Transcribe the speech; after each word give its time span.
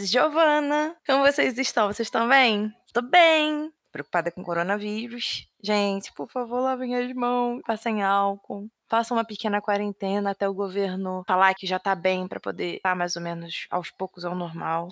is 0.00 0.10
Giovanna. 0.10 0.96
Como 1.06 1.24
vocês 1.24 1.58
estão? 1.58 1.88
Vocês 1.88 2.06
estão 2.06 2.28
bem? 2.28 2.72
Tô 2.92 3.02
bem. 3.02 3.70
Preocupada 3.92 4.30
com 4.30 4.42
coronavírus. 4.42 5.46
Gente, 5.62 6.12
por 6.14 6.30
favor, 6.30 6.60
lavem 6.60 6.94
as 6.96 7.12
mãos, 7.12 7.60
passem 7.66 8.02
álcool. 8.02 8.68
Façam 8.88 9.16
uma 9.16 9.24
pequena 9.24 9.60
quarentena 9.60 10.30
até 10.30 10.48
o 10.48 10.54
governo 10.54 11.22
falar 11.26 11.54
que 11.54 11.66
já 11.66 11.78
tá 11.78 11.94
bem 11.94 12.26
para 12.26 12.40
poder 12.40 12.76
estar 12.76 12.96
mais 12.96 13.14
ou 13.14 13.22
menos 13.22 13.66
aos 13.70 13.90
poucos 13.90 14.24
ao 14.24 14.34
normal. 14.34 14.88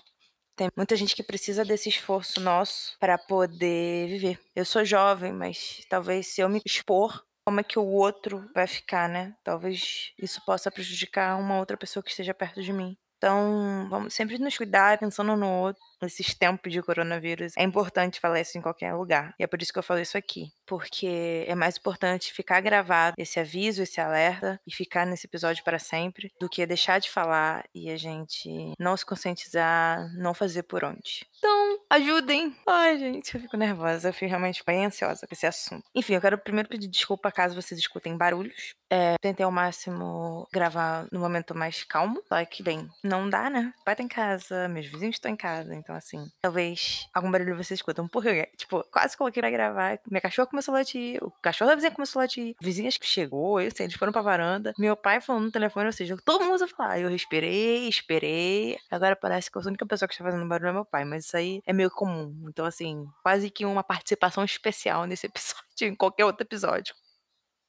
Tem 0.54 0.68
muita 0.76 0.96
gente 0.96 1.14
que 1.14 1.22
precisa 1.22 1.64
desse 1.64 1.88
esforço 1.88 2.40
nosso 2.40 2.96
para 2.98 3.16
poder 3.16 4.08
viver. 4.08 4.40
Eu 4.54 4.64
sou 4.64 4.84
jovem, 4.84 5.32
mas 5.32 5.84
talvez 5.88 6.26
se 6.28 6.40
eu 6.40 6.48
me 6.48 6.60
expor 6.66 7.24
como 7.44 7.60
é 7.60 7.64
que 7.64 7.78
o 7.78 7.86
outro 7.86 8.48
vai 8.54 8.66
ficar, 8.66 9.08
né? 9.08 9.34
Talvez 9.42 10.12
isso 10.18 10.44
possa 10.44 10.70
prejudicar 10.70 11.38
uma 11.38 11.58
outra 11.58 11.76
pessoa 11.76 12.02
que 12.02 12.10
esteja 12.10 12.34
perto 12.34 12.60
de 12.62 12.72
mim. 12.72 12.96
Então, 13.18 13.88
vamos 13.90 14.14
sempre 14.14 14.38
nos 14.38 14.56
cuidar 14.56 14.98
pensando 14.98 15.36
no 15.36 15.48
outro 15.48 15.82
nesses 16.00 16.34
tempos 16.34 16.72
de 16.72 16.82
coronavírus, 16.82 17.52
é 17.56 17.62
importante 17.62 18.20
falar 18.20 18.40
isso 18.40 18.56
em 18.56 18.62
qualquer 18.62 18.94
lugar. 18.94 19.34
E 19.38 19.42
é 19.42 19.46
por 19.46 19.60
isso 19.60 19.72
que 19.72 19.78
eu 19.78 19.82
falo 19.82 20.00
isso 20.00 20.16
aqui. 20.16 20.52
Porque 20.66 21.44
é 21.46 21.54
mais 21.54 21.76
importante 21.76 22.32
ficar 22.32 22.60
gravado 22.60 23.14
esse 23.18 23.40
aviso, 23.40 23.82
esse 23.82 24.00
alerta 24.00 24.60
e 24.66 24.74
ficar 24.74 25.06
nesse 25.06 25.26
episódio 25.26 25.64
para 25.64 25.78
sempre 25.78 26.30
do 26.40 26.48
que 26.48 26.66
deixar 26.66 26.98
de 26.98 27.10
falar 27.10 27.64
e 27.74 27.90
a 27.90 27.96
gente 27.96 28.72
não 28.78 28.96
se 28.96 29.04
conscientizar, 29.04 30.12
não 30.16 30.34
fazer 30.34 30.64
por 30.64 30.84
onde. 30.84 31.26
Então, 31.38 31.78
ajudem. 31.90 32.54
Ai, 32.66 32.98
gente, 32.98 33.34
eu 33.34 33.40
fico 33.40 33.56
nervosa. 33.56 34.08
Eu 34.08 34.12
fico 34.12 34.28
realmente 34.28 34.62
bem 34.66 34.86
ansiosa 34.86 35.26
com 35.26 35.34
esse 35.34 35.46
assunto. 35.46 35.84
Enfim, 35.94 36.14
eu 36.14 36.20
quero 36.20 36.38
primeiro 36.38 36.68
pedir 36.68 36.88
desculpa 36.88 37.32
caso 37.32 37.54
vocês 37.54 37.78
escutem 37.78 38.16
barulhos. 38.16 38.74
É, 38.90 39.16
tentei 39.20 39.44
ao 39.44 39.52
máximo 39.52 40.48
gravar 40.52 41.06
no 41.12 41.20
momento 41.20 41.54
mais 41.54 41.84
calmo. 41.84 42.22
Só 42.28 42.44
que, 42.44 42.62
bem, 42.62 42.88
não 43.02 43.28
dá, 43.28 43.48
né? 43.48 43.72
Pai 43.84 43.94
tá 43.96 44.02
em 44.02 44.08
casa, 44.08 44.68
meus 44.68 44.86
vizinhos 44.86 45.16
estão 45.16 45.30
em 45.30 45.36
casa, 45.36 45.74
então, 45.74 45.87
assim, 45.94 46.26
talvez 46.40 47.06
algum 47.14 47.30
barulho 47.30 47.56
vocês 47.56 47.78
escutam. 47.78 48.08
Porque, 48.08 48.46
tipo, 48.56 48.84
quase 48.90 49.16
coloquei 49.16 49.40
pra 49.40 49.50
gravar. 49.50 49.98
Minha 50.10 50.20
cachorra 50.20 50.48
começou 50.48 50.74
a 50.74 50.78
latir, 50.78 51.22
o 51.22 51.30
cachorro 51.42 51.70
da 51.70 51.74
vizinha 51.74 51.92
começou 51.92 52.20
a 52.20 52.24
latir. 52.24 52.54
A 52.60 52.64
vizinha 52.64 52.88
acho 52.88 53.00
que 53.00 53.06
chegou, 53.06 53.60
eu 53.60 53.70
sei, 53.74 53.86
eles 53.86 53.96
foram 53.96 54.12
pra 54.12 54.22
varanda. 54.22 54.72
Meu 54.78 54.96
pai 54.96 55.20
falando 55.20 55.44
no 55.44 55.52
telefone, 55.52 55.86
ou 55.86 55.92
seja, 55.92 56.16
todo 56.24 56.44
mundo 56.44 56.62
a 56.62 56.68
falar. 56.68 56.98
Eu 57.00 57.08
respirei, 57.08 57.88
esperei. 57.88 58.78
Agora 58.90 59.16
parece 59.16 59.50
que 59.50 59.58
a 59.58 59.62
única 59.62 59.86
pessoa 59.86 60.08
que 60.08 60.14
está 60.14 60.24
fazendo 60.24 60.46
barulho 60.48 60.70
é 60.70 60.72
meu 60.72 60.84
pai, 60.84 61.04
mas 61.04 61.26
isso 61.26 61.36
aí 61.36 61.60
é 61.66 61.72
meio 61.72 61.90
comum. 61.90 62.46
Então, 62.48 62.64
assim, 62.66 63.06
quase 63.22 63.50
que 63.50 63.64
uma 63.64 63.82
participação 63.82 64.44
especial 64.44 65.04
nesse 65.04 65.26
episódio, 65.28 65.64
em 65.82 65.94
qualquer 65.94 66.24
outro 66.24 66.44
episódio. 66.44 66.94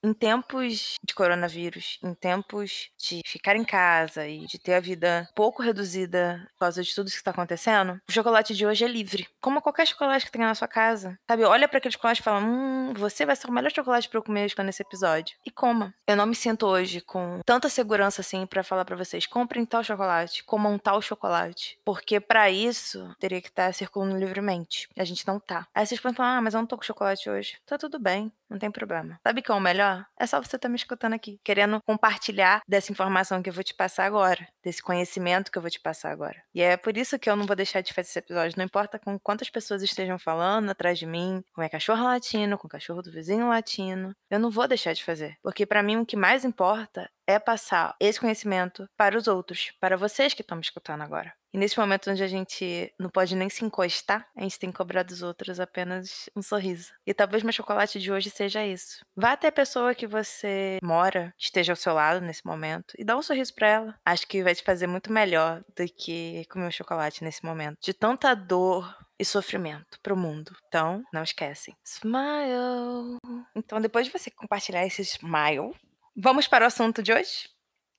Em 0.01 0.13
tempos 0.13 0.95
de 1.03 1.13
coronavírus, 1.13 1.99
em 2.01 2.13
tempos 2.13 2.89
de 2.97 3.21
ficar 3.25 3.55
em 3.55 3.65
casa 3.65 4.25
e 4.25 4.45
de 4.45 4.57
ter 4.57 4.75
a 4.75 4.79
vida 4.79 5.27
pouco 5.35 5.61
reduzida 5.61 6.47
por 6.53 6.59
causa 6.59 6.81
de 6.81 6.95
tudo 6.95 7.07
isso 7.07 7.17
que 7.17 7.21
está 7.21 7.31
acontecendo, 7.31 7.99
o 8.07 8.11
chocolate 8.11 8.55
de 8.55 8.65
hoje 8.65 8.85
é 8.85 8.87
livre. 8.87 9.27
Como 9.41 9.61
qualquer 9.61 9.85
chocolate 9.87 10.25
que 10.25 10.31
tenha 10.31 10.47
na 10.47 10.55
sua 10.55 10.67
casa. 10.67 11.19
Sabe, 11.29 11.43
olha 11.43 11.67
para 11.67 11.79
aquele 11.79 11.91
chocolate 11.91 12.21
e 12.21 12.23
fala: 12.23 12.39
Hum, 12.39 12.93
você 12.93 13.25
vai 13.25 13.35
ser 13.35 13.47
o 13.47 13.51
melhor 13.51 13.71
chocolate 13.71 14.07
para 14.07 14.19
eu 14.19 14.23
comer 14.23 14.49
nesse 14.63 14.81
episódio. 14.81 15.37
E 15.45 15.51
coma. 15.51 15.93
Eu 16.07 16.15
não 16.15 16.25
me 16.25 16.35
sinto 16.35 16.65
hoje 16.65 17.01
com 17.01 17.41
tanta 17.45 17.69
segurança 17.69 18.21
assim 18.21 18.45
para 18.45 18.63
falar 18.63 18.85
para 18.85 18.95
vocês: 18.95 19.25
comprem 19.25 19.65
tal 19.65 19.83
chocolate, 19.83 20.43
comam 20.45 20.77
tal 20.77 21.01
chocolate. 21.01 21.77
Porque 21.83 22.19
para 22.19 22.49
isso 22.49 23.13
teria 23.19 23.41
que 23.41 23.49
estar 23.49 23.67
tá 23.67 23.73
circulando 23.73 24.17
livremente. 24.17 24.87
A 24.97 25.03
gente 25.03 25.27
não 25.27 25.39
tá. 25.39 25.67
Aí 25.75 25.85
vocês 25.85 25.99
podem 25.99 26.15
falar: 26.15 26.37
Ah, 26.37 26.41
mas 26.41 26.53
eu 26.53 26.59
não 26.61 26.67
tô 26.67 26.77
com 26.77 26.83
chocolate 26.83 27.29
hoje. 27.29 27.57
Tá 27.65 27.77
tudo 27.77 27.99
bem, 27.99 28.31
não 28.49 28.57
tem 28.57 28.71
problema. 28.71 29.19
Sabe 29.23 29.41
qual 29.41 29.57
é 29.57 29.61
o 29.61 29.63
melhor? 29.63 30.05
é 30.19 30.27
só 30.27 30.37
você 30.37 30.57
estar 30.57 30.59
tá 30.59 30.69
me 30.69 30.75
escutando 30.75 31.13
aqui, 31.13 31.39
querendo 31.43 31.81
compartilhar 31.85 32.61
dessa 32.67 32.91
informação 32.91 33.41
que 33.41 33.49
eu 33.49 33.53
vou 33.53 33.63
te 33.63 33.73
passar 33.73 34.05
agora, 34.05 34.45
desse 34.63 34.81
conhecimento 34.81 35.51
que 35.51 35.57
eu 35.57 35.61
vou 35.61 35.71
te 35.71 35.79
passar 35.79 36.11
agora. 36.11 36.35
E 36.53 36.61
é 36.61 36.75
por 36.75 36.97
isso 36.97 37.17
que 37.17 37.29
eu 37.29 37.35
não 37.35 37.45
vou 37.45 37.55
deixar 37.55 37.81
de 37.81 37.93
fazer 37.93 38.09
esse 38.09 38.19
episódio, 38.19 38.57
não 38.57 38.65
importa 38.65 38.99
com 38.99 39.17
quantas 39.19 39.49
pessoas 39.49 39.81
estejam 39.81 40.19
falando 40.19 40.69
atrás 40.69 40.99
de 40.99 41.05
mim, 41.05 41.41
com 41.53 41.61
é 41.61 41.69
cachorro 41.69 42.03
latino, 42.03 42.57
com 42.57 42.67
o 42.67 42.69
cachorro 42.69 43.01
do 43.01 43.11
vizinho 43.11 43.47
latino, 43.47 44.13
eu 44.29 44.39
não 44.39 44.51
vou 44.51 44.67
deixar 44.67 44.93
de 44.93 45.03
fazer, 45.03 45.37
porque 45.41 45.65
para 45.65 45.81
mim 45.81 45.97
o 45.97 46.05
que 46.05 46.17
mais 46.17 46.43
importa 46.43 47.09
é 47.29 47.37
passar 47.37 47.95
esse 47.99 48.19
conhecimento 48.19 48.89
para 48.97 49.15
os 49.15 49.27
outros, 49.27 49.71
para 49.79 49.95
vocês 49.95 50.33
que 50.33 50.41
estão 50.41 50.57
me 50.57 50.63
escutando 50.63 51.03
agora. 51.03 51.31
E 51.53 51.59
nesse 51.59 51.79
momento 51.79 52.09
onde 52.09 52.23
a 52.23 52.27
gente 52.27 52.91
não 52.97 53.07
pode 53.07 53.35
nem 53.35 53.49
se 53.49 53.63
encostar, 53.63 54.27
a 54.35 54.41
gente 54.41 54.57
tem 54.57 54.71
que 54.71 54.77
cobrar 54.77 55.03
dos 55.03 55.21
outros 55.21 55.59
apenas 55.59 56.27
um 56.35 56.41
sorriso. 56.41 56.91
E 57.05 57.13
talvez 57.13 57.43
meu 57.43 57.53
chocolate 57.53 57.99
de 57.99 58.11
hoje 58.11 58.31
seja 58.31 58.65
isso. 58.65 59.05
Vá 59.15 59.33
até 59.33 59.47
a 59.49 59.51
pessoa 59.51 59.93
que 59.93 60.07
você 60.07 60.79
mora, 60.81 61.31
esteja 61.37 61.71
ao 61.73 61.75
seu 61.75 61.93
lado 61.93 62.19
nesse 62.19 62.43
momento, 62.43 62.95
e 62.97 63.03
dá 63.03 63.15
um 63.15 63.21
sorriso 63.21 63.53
para 63.53 63.67
ela. 63.67 63.95
Acho 64.03 64.27
que 64.27 64.41
vai 64.41 64.55
te 64.55 64.63
fazer 64.63 64.87
muito 64.87 65.11
melhor 65.11 65.63
do 65.77 65.85
que 65.85 66.45
comer 66.49 66.65
um 66.65 66.71
chocolate 66.71 67.23
nesse 67.23 67.45
momento. 67.45 67.77
De 67.79 67.93
tanta 67.93 68.33
dor, 68.33 68.91
e 69.19 69.25
sofrimento 69.25 69.99
para 70.01 70.13
o 70.13 70.17
mundo. 70.17 70.55
Então, 70.67 71.03
não 71.13 71.23
esquecem. 71.23 71.75
Smile. 71.83 73.17
Então, 73.53 73.81
depois 73.81 74.05
de 74.05 74.13
você 74.13 74.31
compartilhar 74.31 74.85
esse 74.85 75.01
smile, 75.01 75.75
Vamos 76.21 76.49
para 76.49 76.65
o 76.65 76.67
assunto 76.67 77.01
de 77.01 77.13
hoje? 77.13 77.47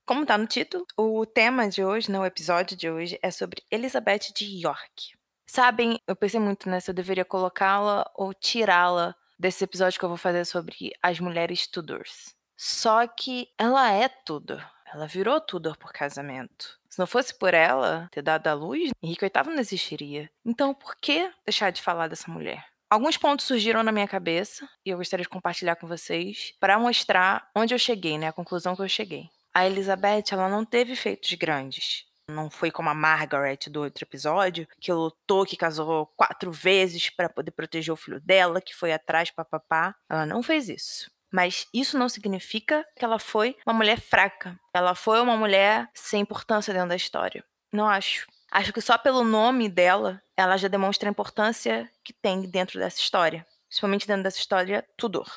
Como 0.05 0.25
está 0.25 0.37
no 0.37 0.47
título, 0.47 0.85
o 0.95 1.25
tema 1.25 1.67
de 1.71 1.83
hoje, 1.83 2.13
né, 2.13 2.21
o 2.21 2.27
episódio 2.27 2.77
de 2.77 2.91
hoje, 2.91 3.19
é 3.23 3.31
sobre 3.31 3.63
Elizabeth 3.71 4.35
de 4.37 4.45
York. 4.63 5.15
Sabem, 5.47 5.99
eu 6.07 6.15
pensei 6.15 6.39
muito 6.39 6.69
né, 6.69 6.81
se 6.81 6.91
eu 6.91 6.95
deveria 6.95 7.25
colocá-la 7.25 8.05
ou 8.15 8.35
tirá-la 8.35 9.17
desse 9.39 9.65
episódio 9.65 9.99
que 9.99 10.05
eu 10.05 10.11
vou 10.11 10.19
fazer 10.19 10.45
sobre 10.45 10.93
as 11.03 11.19
mulheres 11.19 11.67
Tudors. 11.67 12.35
Só 12.59 13.07
que 13.07 13.49
ela 13.57 13.91
é 13.91 14.07
Tudor. 14.07 14.63
Ela 14.93 15.07
virou 15.07 15.41
Tudor 15.41 15.79
por 15.79 15.91
casamento. 15.91 16.79
Se 16.91 16.99
não 16.99 17.07
fosse 17.07 17.33
por 17.33 17.55
ela 17.55 18.07
ter 18.13 18.21
dado 18.21 18.49
a 18.49 18.53
luz, 18.53 18.91
Henrique 19.03 19.25
VIII 19.25 19.55
não 19.55 19.61
existiria. 19.61 20.31
Então, 20.45 20.75
por 20.75 20.95
que 20.97 21.33
deixar 21.47 21.71
de 21.71 21.81
falar 21.81 22.07
dessa 22.07 22.31
mulher? 22.31 22.70
Alguns 22.91 23.17
pontos 23.17 23.47
surgiram 23.47 23.85
na 23.85 23.93
minha 23.93 24.09
cabeça 24.09 24.69
e 24.85 24.91
eu 24.91 24.99
gostaria 24.99 25.23
de 25.23 25.29
compartilhar 25.29 25.77
com 25.77 25.87
vocês 25.87 26.53
para 26.59 26.77
mostrar 26.77 27.49
onde 27.55 27.73
eu 27.73 27.79
cheguei, 27.79 28.19
né, 28.19 28.27
a 28.27 28.33
conclusão 28.33 28.75
que 28.75 28.83
eu 28.83 28.89
cheguei. 28.89 29.31
A 29.55 29.65
Elizabeth, 29.65 30.25
ela 30.33 30.49
não 30.49 30.65
teve 30.65 30.97
feitos 30.97 31.33
grandes. 31.35 32.05
Não 32.29 32.51
foi 32.51 32.71
como 32.71 32.89
a 32.89 32.95
Margaret 32.95 33.59
do 33.69 33.83
outro 33.83 34.05
episódio, 34.05 34.67
que 34.81 34.93
lutou, 34.93 35.47
que 35.47 35.57
casou 35.57 36.07
quatro 36.17 36.51
vezes 36.51 37.11
para 37.11 37.29
poder 37.29 37.53
proteger 37.53 37.93
o 37.93 37.97
filho 37.97 38.21
dela, 38.21 38.61
que 38.61 38.75
foi 38.75 38.93
atrás 38.93 39.31
papapá. 39.31 39.95
Ela 40.09 40.27
não 40.27 40.43
fez 40.43 40.69
isso. 40.69 41.09
Mas 41.33 41.69
isso 41.73 41.97
não 41.97 42.09
significa 42.09 42.85
que 42.97 43.05
ela 43.05 43.21
foi 43.21 43.57
uma 43.65 43.73
mulher 43.73 44.01
fraca. 44.01 44.59
Ela 44.75 44.97
foi 44.97 45.21
uma 45.21 45.37
mulher 45.37 45.89
sem 45.95 46.21
importância 46.21 46.75
dentro 46.75 46.89
da 46.89 46.97
história. 46.97 47.45
Não 47.73 47.89
acho. 47.89 48.27
Acho 48.51 48.73
que 48.73 48.81
só 48.81 48.99
pelo 48.99 49.25
nome 49.25 49.69
dela, 49.69 50.21
ela 50.37 50.57
já 50.57 50.69
demonstra 50.69 51.09
a 51.09 51.13
importância 51.13 51.91
que 52.03 52.13
tem 52.13 52.43
dentro 52.43 52.79
dessa 52.79 52.99
história. 52.99 53.47
Principalmente 53.69 54.07
dentro 54.07 54.25
dessa 54.25 54.39
história 54.39 54.85
Tudor. 54.97 55.29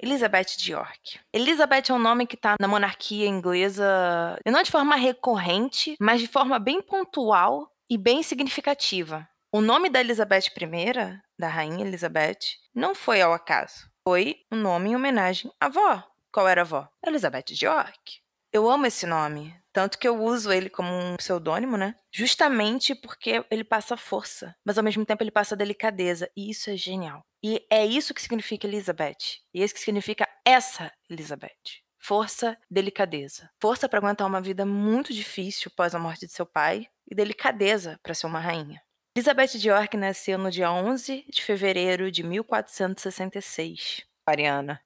Elizabeth 0.00 0.56
de 0.56 0.72
York. 0.72 1.18
Elizabeth 1.32 1.90
é 1.90 1.92
um 1.92 1.98
nome 1.98 2.26
que 2.26 2.36
está 2.36 2.54
na 2.60 2.68
monarquia 2.68 3.26
inglesa, 3.26 4.38
não 4.46 4.62
de 4.62 4.70
forma 4.70 4.94
recorrente, 4.94 5.96
mas 6.00 6.20
de 6.20 6.28
forma 6.28 6.58
bem 6.58 6.80
pontual 6.80 7.68
e 7.90 7.98
bem 7.98 8.22
significativa. 8.22 9.28
O 9.50 9.60
nome 9.60 9.90
da 9.90 10.00
Elizabeth 10.00 10.44
I, 10.56 11.20
da 11.38 11.48
rainha 11.48 11.84
Elizabeth, 11.84 12.38
não 12.74 12.94
foi 12.94 13.20
ao 13.20 13.32
acaso. 13.32 13.90
Foi 14.06 14.36
um 14.52 14.56
nome 14.56 14.90
em 14.90 14.96
homenagem 14.96 15.50
à 15.60 15.66
avó. 15.66 16.04
Qual 16.30 16.46
era 16.46 16.60
a 16.60 16.64
avó? 16.64 16.88
Elizabeth 17.04 17.44
de 17.46 17.64
York. 17.64 18.20
Eu 18.52 18.70
amo 18.70 18.86
esse 18.86 19.04
nome. 19.04 19.54
Tanto 19.78 19.96
que 19.96 20.08
eu 20.08 20.20
uso 20.20 20.50
ele 20.50 20.68
como 20.68 20.92
um 20.92 21.16
pseudônimo, 21.16 21.76
né? 21.76 21.94
Justamente 22.12 22.96
porque 22.96 23.44
ele 23.48 23.62
passa 23.62 23.96
força, 23.96 24.52
mas 24.64 24.76
ao 24.76 24.82
mesmo 24.82 25.06
tempo 25.06 25.22
ele 25.22 25.30
passa 25.30 25.54
delicadeza. 25.54 26.28
E 26.36 26.50
isso 26.50 26.68
é 26.68 26.76
genial. 26.76 27.24
E 27.40 27.64
é 27.70 27.86
isso 27.86 28.12
que 28.12 28.20
significa 28.20 28.66
Elizabeth. 28.66 29.38
E 29.54 29.62
é 29.62 29.64
isso 29.64 29.74
que 29.74 29.78
significa 29.78 30.28
essa 30.44 30.92
Elizabeth. 31.08 31.84
Força, 31.96 32.58
delicadeza. 32.68 33.48
Força 33.62 33.88
para 33.88 34.00
aguentar 34.00 34.26
uma 34.26 34.40
vida 34.40 34.66
muito 34.66 35.14
difícil 35.14 35.70
após 35.72 35.94
a 35.94 35.98
morte 36.00 36.26
de 36.26 36.32
seu 36.32 36.44
pai 36.44 36.88
e 37.08 37.14
delicadeza 37.14 38.00
para 38.02 38.14
ser 38.14 38.26
uma 38.26 38.40
rainha. 38.40 38.82
Elizabeth 39.14 39.58
de 39.58 39.68
York 39.68 39.96
nasceu 39.96 40.38
no 40.38 40.50
dia 40.50 40.72
11 40.72 41.24
de 41.28 41.40
fevereiro 41.40 42.10
de 42.10 42.24
1466. 42.24 44.02
Ariana. 44.26 44.80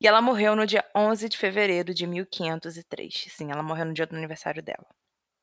E 0.00 0.06
ela 0.06 0.20
morreu 0.22 0.56
no 0.56 0.66
dia 0.66 0.84
11 0.94 1.28
de 1.28 1.36
fevereiro 1.36 1.94
de 1.94 2.06
1503. 2.06 3.26
Sim, 3.30 3.50
ela 3.50 3.62
morreu 3.62 3.86
no 3.86 3.94
dia 3.94 4.06
do 4.06 4.16
aniversário 4.16 4.62
dela. 4.62 4.86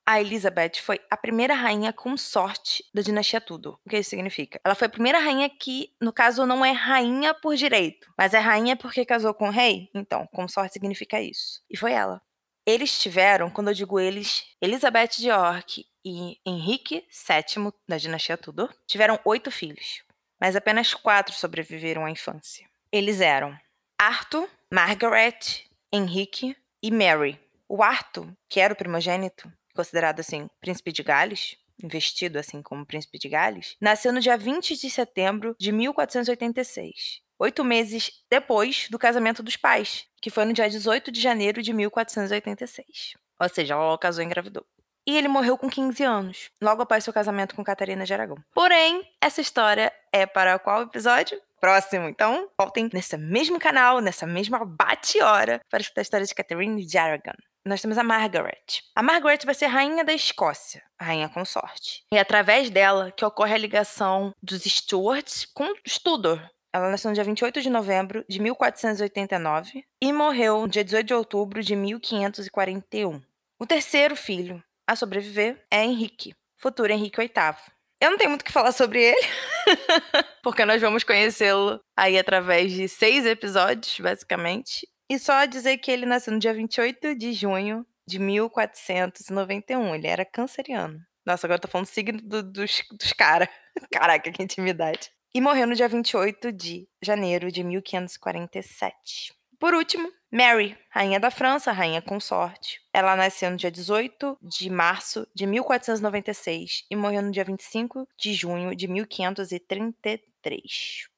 A 0.05 0.19
Elizabeth 0.19 0.77
foi 0.81 0.99
a 1.07 1.15
primeira 1.15 1.53
rainha 1.53 1.93
consorte 1.93 2.83
da 2.91 3.03
dinastia 3.03 3.39
Tudor. 3.39 3.79
O 3.85 3.89
que 3.89 3.99
isso 3.99 4.09
significa? 4.09 4.59
Ela 4.65 4.73
foi 4.73 4.87
a 4.87 4.89
primeira 4.89 5.19
rainha 5.19 5.47
que, 5.47 5.93
no 6.01 6.11
caso, 6.11 6.47
não 6.47 6.65
é 6.65 6.71
rainha 6.71 7.31
por 7.31 7.55
direito, 7.55 8.11
mas 8.17 8.33
é 8.33 8.39
rainha 8.39 8.75
porque 8.75 9.05
casou 9.05 9.35
com 9.35 9.49
o 9.49 9.51
rei. 9.51 9.87
Então, 9.93 10.27
consorte 10.33 10.73
significa 10.73 11.21
isso. 11.21 11.61
E 11.69 11.77
foi 11.77 11.91
ela. 11.91 12.19
Eles 12.65 12.99
tiveram, 12.99 13.51
quando 13.51 13.67
eu 13.67 13.73
digo 13.75 13.99
eles, 13.99 14.45
Elizabeth 14.59 15.09
de 15.17 15.29
York 15.29 15.85
e 16.03 16.39
Henrique 16.43 17.05
VII, 17.11 17.71
da 17.87 17.97
dinastia 17.97 18.35
Tudor, 18.35 18.73
tiveram 18.87 19.19
oito 19.25 19.51
filhos, 19.51 20.01
mas 20.41 20.55
apenas 20.55 20.93
quatro 20.95 21.35
sobreviveram 21.35 22.03
à 22.03 22.09
infância. 22.09 22.67
Eles 22.91 23.21
eram 23.21 23.55
Arthur, 24.01 24.47
Margaret, 24.71 25.65
Henrique 25.91 26.55
e 26.81 26.89
Mary. 26.89 27.37
O 27.67 27.83
Arthur, 27.83 28.31
que 28.47 28.61
era 28.61 28.73
o 28.73 28.77
primogênito, 28.77 29.51
considerado 29.75 30.21
assim, 30.21 30.49
príncipe 30.61 30.93
de 30.93 31.03
Gales, 31.03 31.57
investido 31.83 32.39
assim 32.39 32.61
como 32.61 32.85
príncipe 32.85 33.19
de 33.19 33.27
Gales, 33.27 33.75
nasceu 33.81 34.13
no 34.13 34.21
dia 34.21 34.37
20 34.37 34.77
de 34.77 34.89
setembro 34.89 35.53
de 35.59 35.73
1486, 35.73 37.19
oito 37.37 37.61
meses 37.65 38.23
depois 38.29 38.87
do 38.89 38.97
casamento 38.97 39.43
dos 39.43 39.57
pais, 39.57 40.05
que 40.21 40.29
foi 40.29 40.45
no 40.45 40.53
dia 40.53 40.69
18 40.69 41.11
de 41.11 41.19
janeiro 41.19 41.61
de 41.61 41.73
1486. 41.73 43.15
Ou 43.37 43.49
seja, 43.49 43.73
ela 43.73 43.97
casou 43.97 44.23
e 44.23 44.25
engravidou. 44.25 44.65
E 45.05 45.17
ele 45.17 45.27
morreu 45.27 45.57
com 45.57 45.69
15 45.69 46.03
anos, 46.05 46.49
logo 46.61 46.81
após 46.83 47.03
seu 47.03 47.11
casamento 47.11 47.53
com 47.53 47.65
Catarina 47.65 48.05
de 48.05 48.13
Aragão. 48.13 48.37
Porém, 48.53 49.05
essa 49.19 49.41
história 49.41 49.91
é 50.13 50.25
para 50.25 50.57
qual 50.57 50.83
episódio? 50.83 51.41
Próximo. 51.59 52.07
Então, 52.07 52.49
voltem 52.57 52.89
nesse 52.93 53.17
mesmo 53.17 53.59
canal, 53.59 53.99
nessa 53.99 54.25
mesma 54.25 54.63
bate-hora, 54.65 55.59
para 55.69 55.81
escutar 55.81 56.01
a 56.01 56.03
história 56.03 56.25
de 56.25 56.35
Catherine 56.35 56.85
de 56.85 56.97
Aragon 56.97 57.33
nós 57.69 57.81
temos 57.81 57.97
a 57.97 58.03
Margaret. 58.03 58.81
A 58.95 59.03
Margaret 59.03 59.39
vai 59.45 59.53
ser 59.53 59.67
rainha 59.67 60.03
da 60.03 60.13
Escócia, 60.13 60.81
rainha 60.99 61.29
consorte. 61.29 62.03
E 62.11 62.17
é 62.17 62.19
através 62.19 62.69
dela 62.69 63.11
que 63.11 63.23
ocorre 63.23 63.53
a 63.53 63.57
ligação 63.57 64.33
dos 64.41 64.63
Stuarts 64.63 65.45
com 65.45 65.73
Tudor. 66.03 66.41
Ela 66.73 66.89
nasceu 66.89 67.09
no 67.09 67.15
dia 67.15 67.23
28 67.23 67.61
de 67.61 67.69
novembro 67.69 68.25
de 68.27 68.39
1489 68.39 69.83
e 70.01 70.13
morreu 70.13 70.61
no 70.61 70.67
dia 70.67 70.83
18 70.83 71.05
de 71.05 71.13
outubro 71.13 71.63
de 71.63 71.75
1541. 71.75 73.21
O 73.59 73.65
terceiro 73.65 74.15
filho 74.15 74.63
a 74.87 74.95
sobreviver 74.95 75.63
é 75.69 75.83
Henrique, 75.83 76.35
futuro 76.57 76.91
Henrique 76.91 77.19
VIII. 77.19 77.78
Eu 78.01 78.11
não 78.11 78.17
tenho 78.17 78.29
muito 78.29 78.41
o 78.41 78.45
que 78.45 78.51
falar 78.51 78.71
sobre 78.71 79.03
ele, 79.03 79.27
porque 80.41 80.63
nós 80.63 80.81
vamos 80.81 81.03
conhecê-lo 81.03 81.81
aí 81.97 82.17
através 82.17 82.71
de 82.71 82.87
seis 82.87 83.25
episódios, 83.25 83.99
basicamente. 83.99 84.87
E 85.09 85.19
só 85.19 85.43
dizer 85.45 85.77
que 85.79 85.91
ele 85.91 86.05
nasceu 86.05 86.31
no 86.31 86.39
dia 86.39 86.53
28 86.53 87.15
de 87.15 87.33
junho 87.33 87.85
de 88.07 88.19
1491. 88.19 89.95
Ele 89.95 90.07
era 90.07 90.23
canceriano. 90.23 90.99
Nossa, 91.25 91.45
agora 91.45 91.57
eu 91.57 91.61
tô 91.61 91.67
falando 91.67 91.87
signo 91.87 92.21
do, 92.21 92.41
dos, 92.41 92.83
dos 92.91 93.11
caras. 93.11 93.49
Caraca, 93.91 94.31
que 94.31 94.43
intimidade. 94.43 95.11
E 95.33 95.41
morreu 95.41 95.67
no 95.67 95.75
dia 95.75 95.87
28 95.87 96.51
de 96.51 96.87
janeiro 97.01 97.51
de 97.51 97.63
1547. 97.63 99.33
Por 99.59 99.73
último, 99.73 100.09
Mary, 100.31 100.77
rainha 100.89 101.19
da 101.19 101.29
França, 101.29 101.71
rainha 101.71 102.01
consorte. 102.01 102.79
Ela 102.93 103.15
nasceu 103.15 103.51
no 103.51 103.57
dia 103.57 103.69
18 103.69 104.37
de 104.41 104.69
março 104.69 105.27
de 105.35 105.45
1496 105.45 106.85
e 106.89 106.95
morreu 106.95 107.21
no 107.21 107.31
dia 107.31 107.43
25 107.43 108.07
de 108.17 108.33
junho 108.33 108.73
de 108.73 108.87
1533. 108.87 111.09